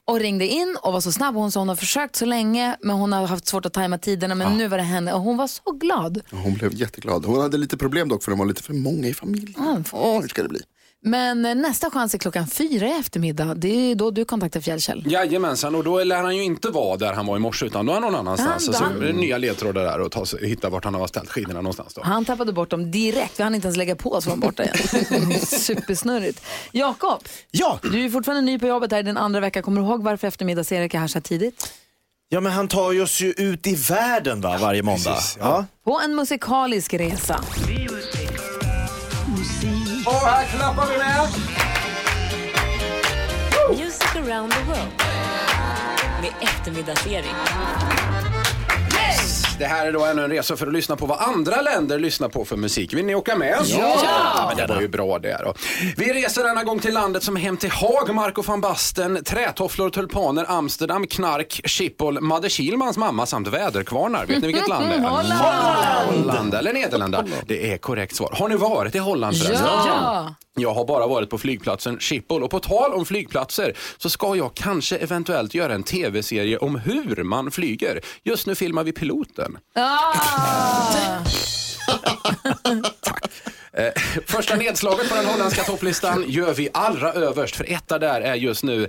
och 0.05 0.21
ringde 0.21 0.47
in 0.47 0.77
och 0.83 0.93
var 0.93 1.01
så 1.01 1.13
snabb. 1.13 1.35
Hon 1.35 1.53
sa 1.53 1.61
hon 1.61 1.69
har 1.69 1.77
försökt 1.77 2.17
så 2.17 2.25
länge 2.25 2.77
men 2.81 2.97
hon 2.97 3.13
har 3.13 3.27
haft 3.27 3.47
svårt 3.47 3.67
att 3.67 3.73
tajma 3.73 3.99
tiderna 3.99 4.35
men 4.35 4.59
nu 4.59 4.69
var 4.69 4.77
det 4.79 4.85
henne 4.85 5.13
och 5.13 5.21
hon 5.21 5.37
var 5.37 5.47
så 5.47 5.73
glad. 5.73 6.21
Hon 6.31 6.52
blev 6.55 6.75
jätteglad. 6.75 7.25
Hon 7.25 7.41
hade 7.41 7.57
lite 7.59 7.77
problem 7.77 8.09
dock 8.09 8.23
för 8.23 8.31
de 8.31 8.39
var 8.39 8.47
lite 8.47 8.63
för 8.63 8.75
många 8.75 9.09
i 9.09 9.15
familjen. 9.15 9.85
Åh, 9.93 10.21
hur 10.21 10.29
ska 10.29 10.43
det 10.43 10.49
bli? 10.49 10.61
Men 11.05 11.45
eh, 11.47 11.55
nästa 11.55 11.91
chans 11.91 12.15
är 12.15 12.19
klockan 12.19 12.47
fyra 12.47 12.89
i 12.89 12.93
eftermiddag. 12.93 13.55
Det 13.55 13.91
är 13.91 13.95
då 13.95 14.11
du 14.11 14.25
kontaktar 14.25 14.61
Fjällkäll. 14.61 15.05
Jajamensan, 15.07 15.75
och 15.75 15.85
då 15.85 16.05
lär 16.05 16.23
han 16.23 16.37
ju 16.37 16.43
inte 16.43 16.69
vara 16.69 16.97
där 16.97 17.13
han 17.13 17.27
var 17.27 17.37
i 17.37 17.41
morse 17.41 17.67
utan 17.67 17.87
då 17.87 17.93
är 17.93 17.95
han 17.95 18.03
någon 18.03 18.15
annanstans. 18.15 18.67
Ja, 18.67 18.73
så 18.73 18.85
då- 18.85 19.01
är 19.01 19.07
det 19.07 19.13
nya 19.13 19.39
ledtrådar 19.39 19.85
där 19.85 20.01
och 20.01 20.13
ta, 20.13 20.27
sig- 20.27 20.49
hitta 20.49 20.71
vart 20.71 20.85
han 20.85 20.95
har 20.95 21.07
ställt 21.07 21.29
skidorna 21.31 21.61
någonstans 21.61 21.95
då. 21.95 22.03
Han 22.05 22.25
tappade 22.25 22.53
bort 22.53 22.71
dem 22.71 22.91
direkt. 22.91 23.39
Vi 23.41 23.43
hann 23.45 23.55
inte 23.55 23.67
ens 23.67 23.77
lägga 23.77 23.97
på 23.97 24.21
så 24.21 24.29
var 24.31 24.37
de 24.37 24.41
borta 24.41 24.63
igen. 24.65 24.77
Supersnurrigt. 25.47 26.43
Jakob, 26.73 27.23
Ja. 27.51 27.79
du 27.83 28.05
är 28.05 28.11
fortfarande 28.11 28.43
ny 28.43 28.59
på 28.59 28.67
jobbet 28.67 28.93
här 28.93 28.99
i 29.01 29.03
din 29.03 29.17
andra 29.17 29.41
vecka. 29.41 29.63
Kommer 29.63 29.81
du 29.81 29.87
ihåg 29.87 30.03
varför 30.03 30.29
eftermiddags-Erik 30.29 30.95
är 30.95 30.99
här 30.99 31.07
så 31.07 31.21
tidigt? 31.21 31.73
Ja, 32.33 32.41
men 32.41 32.53
han 32.53 32.69
tar 32.69 32.93
ju 32.93 33.03
oss 33.03 33.21
ju 33.21 33.31
ut 33.37 33.67
i 33.67 33.75
världen 33.75 34.41
va, 34.41 34.59
varje 34.61 34.83
måndag. 34.83 35.19
Ja. 35.39 35.65
På 35.85 36.01
en 36.05 36.17
musikalisk 36.17 36.95
resa. 36.95 37.45
Och 40.07 40.13
här 40.13 40.47
klappar 40.47 40.87
vi 40.87 40.99
med! 40.99 41.29
Music 43.71 44.17
around 44.17 44.53
the 44.53 44.59
world. 44.59 44.93
Med 46.23 46.33
eftermiddagsserie. 46.41 47.25
Det 49.59 49.65
här 49.65 49.87
är 49.87 49.93
då 49.93 50.05
ännu 50.05 50.25
en 50.25 50.31
resa 50.31 50.57
för 50.57 50.67
att 50.67 50.73
lyssna 50.73 50.97
på 50.97 51.07
vad 51.07 51.19
andra 51.19 51.61
länder 51.61 51.99
lyssnar 51.99 52.29
på 52.29 52.45
för 52.45 52.57
musik. 52.57 52.95
Vill 52.95 53.05
ni 53.05 53.15
åka 53.15 53.37
med 53.37 53.59
oss? 53.59 53.71
Ja! 53.71 54.53
men 54.57 54.67
det 54.67 54.75
var 54.75 54.81
ju 54.81 54.89
bra 54.89 55.19
det. 55.19 55.41
Då. 55.45 55.55
Vi 55.97 56.13
reser 56.13 56.45
denna 56.45 56.65
gång 56.65 56.79
till 56.79 56.95
landet 56.95 57.23
som 57.23 57.37
hem 57.37 57.57
till 57.57 57.71
Hagmark 57.71 58.39
och 58.39 58.47
van 58.47 58.61
Basten, 58.61 59.25
trätofflor, 59.25 59.91
tulpaner, 59.91 60.45
Amsterdam, 60.49 61.07
knark, 61.07 61.61
Schiphol, 61.65 62.21
Madde 62.21 62.49
Kihlmans 62.51 62.97
mamma 62.97 63.27
samt 63.27 63.49
väderkvarnar. 63.49 64.27
Vet 64.27 64.41
ni 64.41 64.47
vilket 64.47 64.69
land 64.69 64.89
det 64.89 64.95
är? 64.95 64.99
Holland! 65.01 66.23
Holland 66.23 66.55
eller 66.55 66.73
Nederländerna. 66.73 67.29
Det 67.47 67.73
är 67.73 67.79
korrekt 67.79 68.17
svar. 68.17 68.35
Har 68.39 68.49
ni 68.49 68.57
varit 68.57 68.95
i 68.95 68.99
Holland 68.99 69.37
förresten? 69.37 69.69
Ja! 69.69 70.35
Jag 70.55 70.75
har 70.75 70.85
bara 70.85 71.07
varit 71.07 71.31
på 71.31 71.39
flygplatsen 71.39 71.99
Schiphol 72.01 72.43
och 72.43 72.51
på 72.51 72.61
tal 72.61 72.93
om 72.93 73.07
flygplatser 73.07 73.77
så 73.99 74.11
ska 74.11 74.37
jag 74.37 74.55
kanske 74.55 74.97
eventuellt 74.97 75.55
göra 75.55 75.75
en 75.75 75.83
tv-serie 75.83 76.59
om 76.59 76.77
hur 76.77 77.23
man 77.23 77.51
flyger. 77.51 78.01
Just 78.25 78.47
nu 78.47 78.55
filmar 78.55 78.85
vi 78.85 78.93
piloten. 78.93 79.59
Ah! 79.75 81.19
Eh, 83.75 83.93
första 84.27 84.57
nedslaget 84.57 85.09
på 85.09 85.15
den 85.15 85.27
holländska 85.27 85.63
topplistan 85.63 86.25
gör 86.29 86.55
vi 86.55 86.69
allra 86.73 87.13
överst 87.13 87.57
för 87.57 87.73
etta 87.73 87.99
där 87.99 88.21
är 88.21 88.35
just 88.35 88.63
nu 88.63 88.89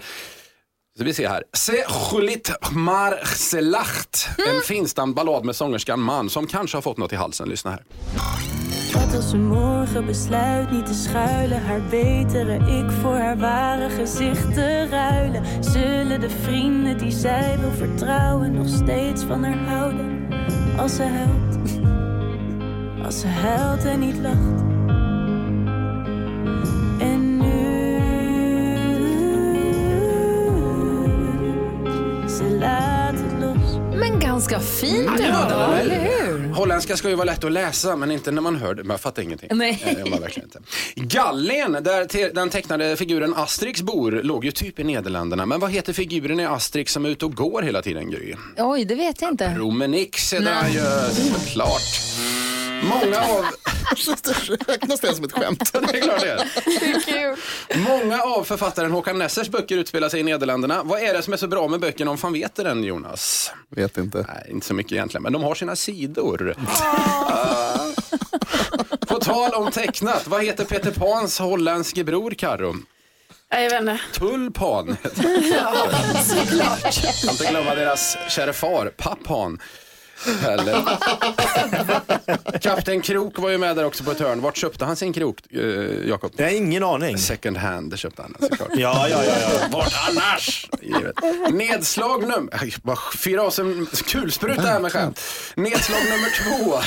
så 0.97 1.03
vi 1.03 1.13
ser 1.13 1.29
här. 1.29 1.43
Se 1.53 1.85
Julit 2.11 2.51
Marcelacht. 2.71 4.29
En 4.47 4.61
finstamd 4.61 5.15
ballad 5.15 5.45
med 5.45 5.55
sångerskan 5.55 5.99
Man 5.99 6.29
som 6.29 6.47
kanske 6.47 6.77
har 6.77 6.81
fått 6.81 6.97
något 6.97 7.13
i 7.13 7.15
halsen. 7.15 7.49
Lyssna 7.49 7.71
här. 7.71 7.83
Wat 8.93 9.15
als 9.15 9.29
ze 9.29 9.37
morgen 9.37 10.05
besluit 10.05 10.71
niet 10.71 10.85
te 10.85 10.93
schuilen, 10.93 11.65
haar 11.65 11.81
betere 11.89 12.55
ik 12.55 12.91
voor 13.01 13.15
haar 13.15 13.37
ware 13.37 13.89
gezicht 13.89 14.53
te 14.53 14.87
ruilen? 14.87 15.63
Zullen 15.63 16.21
de 16.21 16.29
vrienden 16.29 16.97
die 16.97 17.11
zij 17.11 17.57
wil 17.59 17.71
vertrouwen 17.71 18.53
nog 18.53 18.67
steeds 18.67 19.23
van 19.23 19.43
haar 19.43 19.57
houden? 19.57 20.27
Als 20.77 20.95
ze 20.95 21.03
huilt, 21.03 21.57
als 23.05 23.19
ze 23.19 23.27
huilt 23.27 23.85
en 23.85 23.99
niet 23.99 24.17
lacht. 24.17 24.63
Men 33.99 34.19
ganska 34.19 34.59
fint 34.59 35.09
Ja, 35.19 35.43
ändå, 35.43 35.73
eller 35.73 35.99
hur? 36.01 36.47
Holländska 36.53 36.97
ska 36.97 37.09
ju 37.09 37.15
vara 37.15 37.25
lätt 37.25 37.43
att 37.43 37.51
läsa 37.51 37.95
men 37.95 38.11
inte 38.11 38.31
när 38.31 38.41
man 38.41 38.55
hör 38.55 38.73
det. 38.75 38.83
Man 38.83 38.99
fattar 38.99 39.21
ingenting. 39.23 39.49
Nej. 39.53 40.03
verkligen 40.21 40.47
inte. 40.49 40.59
Gallien, 40.95 41.71
där 41.81 42.05
te- 42.05 42.29
den 42.29 42.49
tecknade 42.49 42.95
figuren 42.95 43.33
Asterix 43.37 43.81
bor, 43.81 44.11
låg 44.11 44.45
ju 44.45 44.51
typ 44.51 44.79
i 44.79 44.83
Nederländerna. 44.83 45.45
Men 45.45 45.59
vad 45.59 45.71
heter 45.71 45.93
figuren 45.93 46.39
i 46.39 46.45
Asterix 46.45 46.93
som 46.93 47.05
är 47.05 47.09
ute 47.09 47.25
och 47.25 47.35
går 47.35 47.61
hela 47.61 47.81
tiden, 47.81 48.11
Gry? 48.11 48.35
Oj, 48.57 48.85
det 48.85 48.95
vet 48.95 49.21
jag 49.21 49.31
inte. 49.31 49.55
Romenix 49.57 50.33
heter 50.33 50.51
han 50.51 50.71
ju, 50.73 50.79
såklart. 51.15 51.81
Många 52.83 53.17
av... 53.17 53.45
Räknas 54.67 54.99
det 54.99 55.15
som 55.15 55.25
ett 55.25 55.31
skämt? 55.31 55.73
det 55.73 55.97
är 55.97 56.01
klart 56.01 56.21
det 56.21 56.31
är. 56.31 56.49
Det 56.65 56.85
är 56.85 57.01
kul. 57.01 57.35
Många 57.79 58.21
av 58.21 58.43
författaren 58.43 58.91
Håkan 58.91 59.19
Nessers 59.19 59.49
böcker 59.49 59.77
utspelar 59.77 60.09
sig 60.09 60.19
i 60.19 60.23
Nederländerna. 60.23 60.83
Vad 60.83 61.01
är 61.01 61.13
det 61.13 61.21
som 61.21 61.33
är 61.33 61.37
så 61.37 61.47
bra 61.47 61.67
med 61.67 61.79
böckerna 61.79 62.11
om 62.11 62.17
fan 62.17 62.33
vet 62.33 62.55
den 62.55 62.83
Jonas? 62.83 63.51
Vet 63.69 63.97
inte. 63.97 64.25
Nej, 64.27 64.47
inte 64.49 64.67
så 64.67 64.73
mycket 64.73 64.91
egentligen, 64.91 65.23
men 65.23 65.33
de 65.33 65.43
har 65.43 65.55
sina 65.55 65.75
sidor. 65.75 66.55
Ah. 66.67 67.77
På 69.07 69.19
tal 69.19 69.53
om 69.53 69.71
tecknat, 69.71 70.27
vad 70.27 70.43
heter 70.43 70.65
Peter 70.65 70.91
Pans 70.91 71.39
holländske 71.39 72.03
bror? 72.03 72.33
Nej, 73.51 73.63
jag 73.63 73.69
vet 73.69 73.79
inte. 73.81 73.99
Tulpan. 74.19 74.97
Ja, 75.53 75.89
såklart. 76.23 77.21
Kan 77.21 77.31
inte 77.31 77.45
glömma 77.45 77.75
deras 77.75 78.17
kära 78.29 78.53
far, 78.53 78.93
Pappan. 78.97 79.59
Eller? 80.47 80.83
Kapten 82.61 83.01
Krok 83.01 83.39
var 83.39 83.49
ju 83.49 83.57
med 83.57 83.75
där 83.75 83.85
också 83.85 84.03
på 84.03 84.11
ett 84.11 84.19
hörn. 84.19 84.41
Vart 84.41 84.57
köpte 84.57 84.85
han 84.85 84.95
sin 84.95 85.13
krok, 85.13 85.39
eh, 85.49 85.61
Jakob? 86.07 86.31
Jag 86.35 86.45
har 86.45 86.51
ingen 86.51 86.83
aning. 86.83 87.17
Second 87.17 87.57
hand, 87.57 87.99
köpte 87.99 88.21
han 88.21 88.35
såklart. 88.39 88.69
Ja, 88.75 89.07
ja, 89.09 89.23
ja, 89.23 89.33
ja. 89.41 89.67
Vart 89.71 89.93
annars? 90.09 90.67
Givet. 90.81 91.15
Nedslag 91.51 92.21
nummer... 92.21 92.79
Bara 92.83 92.97
fyra 93.17 93.41
av 93.41 93.49
sig 93.49 93.65
en 93.65 93.87
kulspruta 94.05 94.61
här 94.61 94.79
med 94.79 94.91
skämt. 94.91 95.19
Nedslag 95.55 95.99
nummer 96.03 96.29
två 96.43 96.79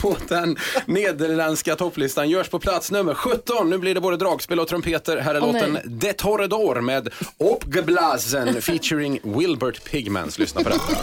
på 0.00 0.16
den 0.28 0.56
nederländska 0.86 1.76
topplistan 1.76 2.30
görs 2.30 2.48
på 2.48 2.58
plats 2.58 2.90
nummer 2.90 3.14
17. 3.14 3.70
Nu 3.70 3.78
blir 3.78 3.94
det 3.94 4.00
både 4.00 4.16
dragspel 4.16 4.60
och 4.60 4.68
trumpeter. 4.68 5.16
Här 5.16 5.34
är 5.34 5.42
Åh, 5.42 5.52
låten 5.52 5.72
nej. 5.72 5.82
Det 5.86 6.12
Torredor 6.12 6.80
med 6.80 7.08
Opgeblasen 7.38 8.62
featuring 8.62 9.20
Wilbert 9.22 9.84
Pigmans. 9.84 10.38
Lyssna 10.38 10.62
på 10.62 10.68
detta. 10.68 10.96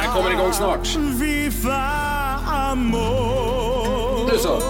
Den 0.00 0.10
kommer 0.14 0.30
igång 0.30 0.52
snart. 0.52 0.98
Nu 4.32 4.38
så. 4.38 4.62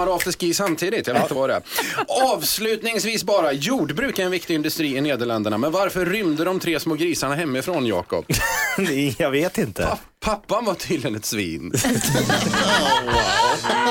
Sommar 0.00 0.10
och 0.10 0.16
afterski 0.16 0.54
samtidigt. 0.54 1.06
Jag 1.06 1.14
vet 1.14 1.22
inte 1.22 1.34
vad 1.34 1.50
det 1.50 1.54
är. 1.54 1.62
Avslutningsvis 2.34 3.24
bara. 3.24 3.52
Jordbruk 3.52 4.18
är 4.18 4.24
en 4.24 4.30
viktig 4.30 4.54
industri 4.54 4.96
i 4.96 5.00
Nederländerna. 5.00 5.58
Men 5.58 5.72
varför 5.72 6.06
rymde 6.06 6.44
de 6.44 6.60
tre 6.60 6.80
små 6.80 6.94
grisarna 6.94 7.34
hemifrån, 7.34 7.86
Jakob? 7.86 8.24
Jag 9.18 9.30
vet 9.30 9.58
inte. 9.58 9.98
pappan 10.20 10.64
var 10.64 10.74
tydligen 10.74 11.16
ett 11.16 11.24
svin. 11.24 11.72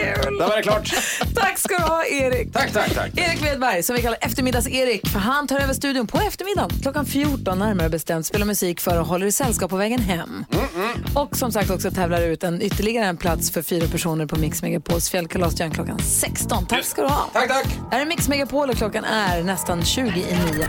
Kul! 0.00 0.38
Där 0.38 0.48
var 0.48 0.56
det 0.56 0.62
klart. 0.62 0.94
Tack 1.34 1.58
ska 1.58 1.76
du 1.76 1.82
ha, 1.82 2.04
Erik. 2.04 2.52
Tack, 2.52 2.72
tack, 2.72 2.94
tack. 2.94 3.10
Erik 3.18 3.44
Wedberg, 3.44 3.82
som 3.82 3.96
vi 3.96 4.02
kallar 4.02 4.18
eftermiddags-Erik, 4.20 5.08
för 5.08 5.18
han 5.18 5.46
tar 5.46 5.58
över 5.60 5.74
studion 5.74 6.06
på 6.06 6.18
eftermiddagen. 6.18 6.70
Klockan 6.82 7.06
14 7.06 7.58
närmare 7.58 7.88
bestämt, 7.88 8.26
spelar 8.26 8.46
musik 8.46 8.80
för 8.80 9.00
och 9.00 9.06
håller 9.06 9.26
i 9.26 9.32
sällskap 9.32 9.70
på 9.70 9.76
vägen 9.76 10.00
hem. 10.00 10.44
Och 11.14 11.36
som 11.36 11.52
sagt 11.52 11.70
också 11.70 11.90
tävlar 11.90 12.22
ut 12.22 12.44
en, 12.44 12.62
ytterligare 12.62 13.06
en 13.06 13.16
plats 13.16 13.50
för 13.50 13.62
fyra 13.62 13.86
personer 13.88 14.26
på 14.26 14.36
Mix 14.36 14.62
Megapols 14.62 15.10
fjällkalas 15.10 15.54
klockan 15.54 15.98
16. 15.98 16.66
Tack 16.66 16.84
ska 16.84 17.02
du 17.02 17.08
ha. 17.08 17.30
Tack, 17.32 17.48
tack. 17.48 17.66
Här 17.90 18.00
är 18.00 18.06
Mix 18.06 18.28
Megapol 18.28 18.70
och 18.70 18.76
klockan 18.76 19.04
är 19.04 19.42
nästan 19.42 19.84
20 19.84 20.08
i 20.08 20.36
9. 20.52 20.68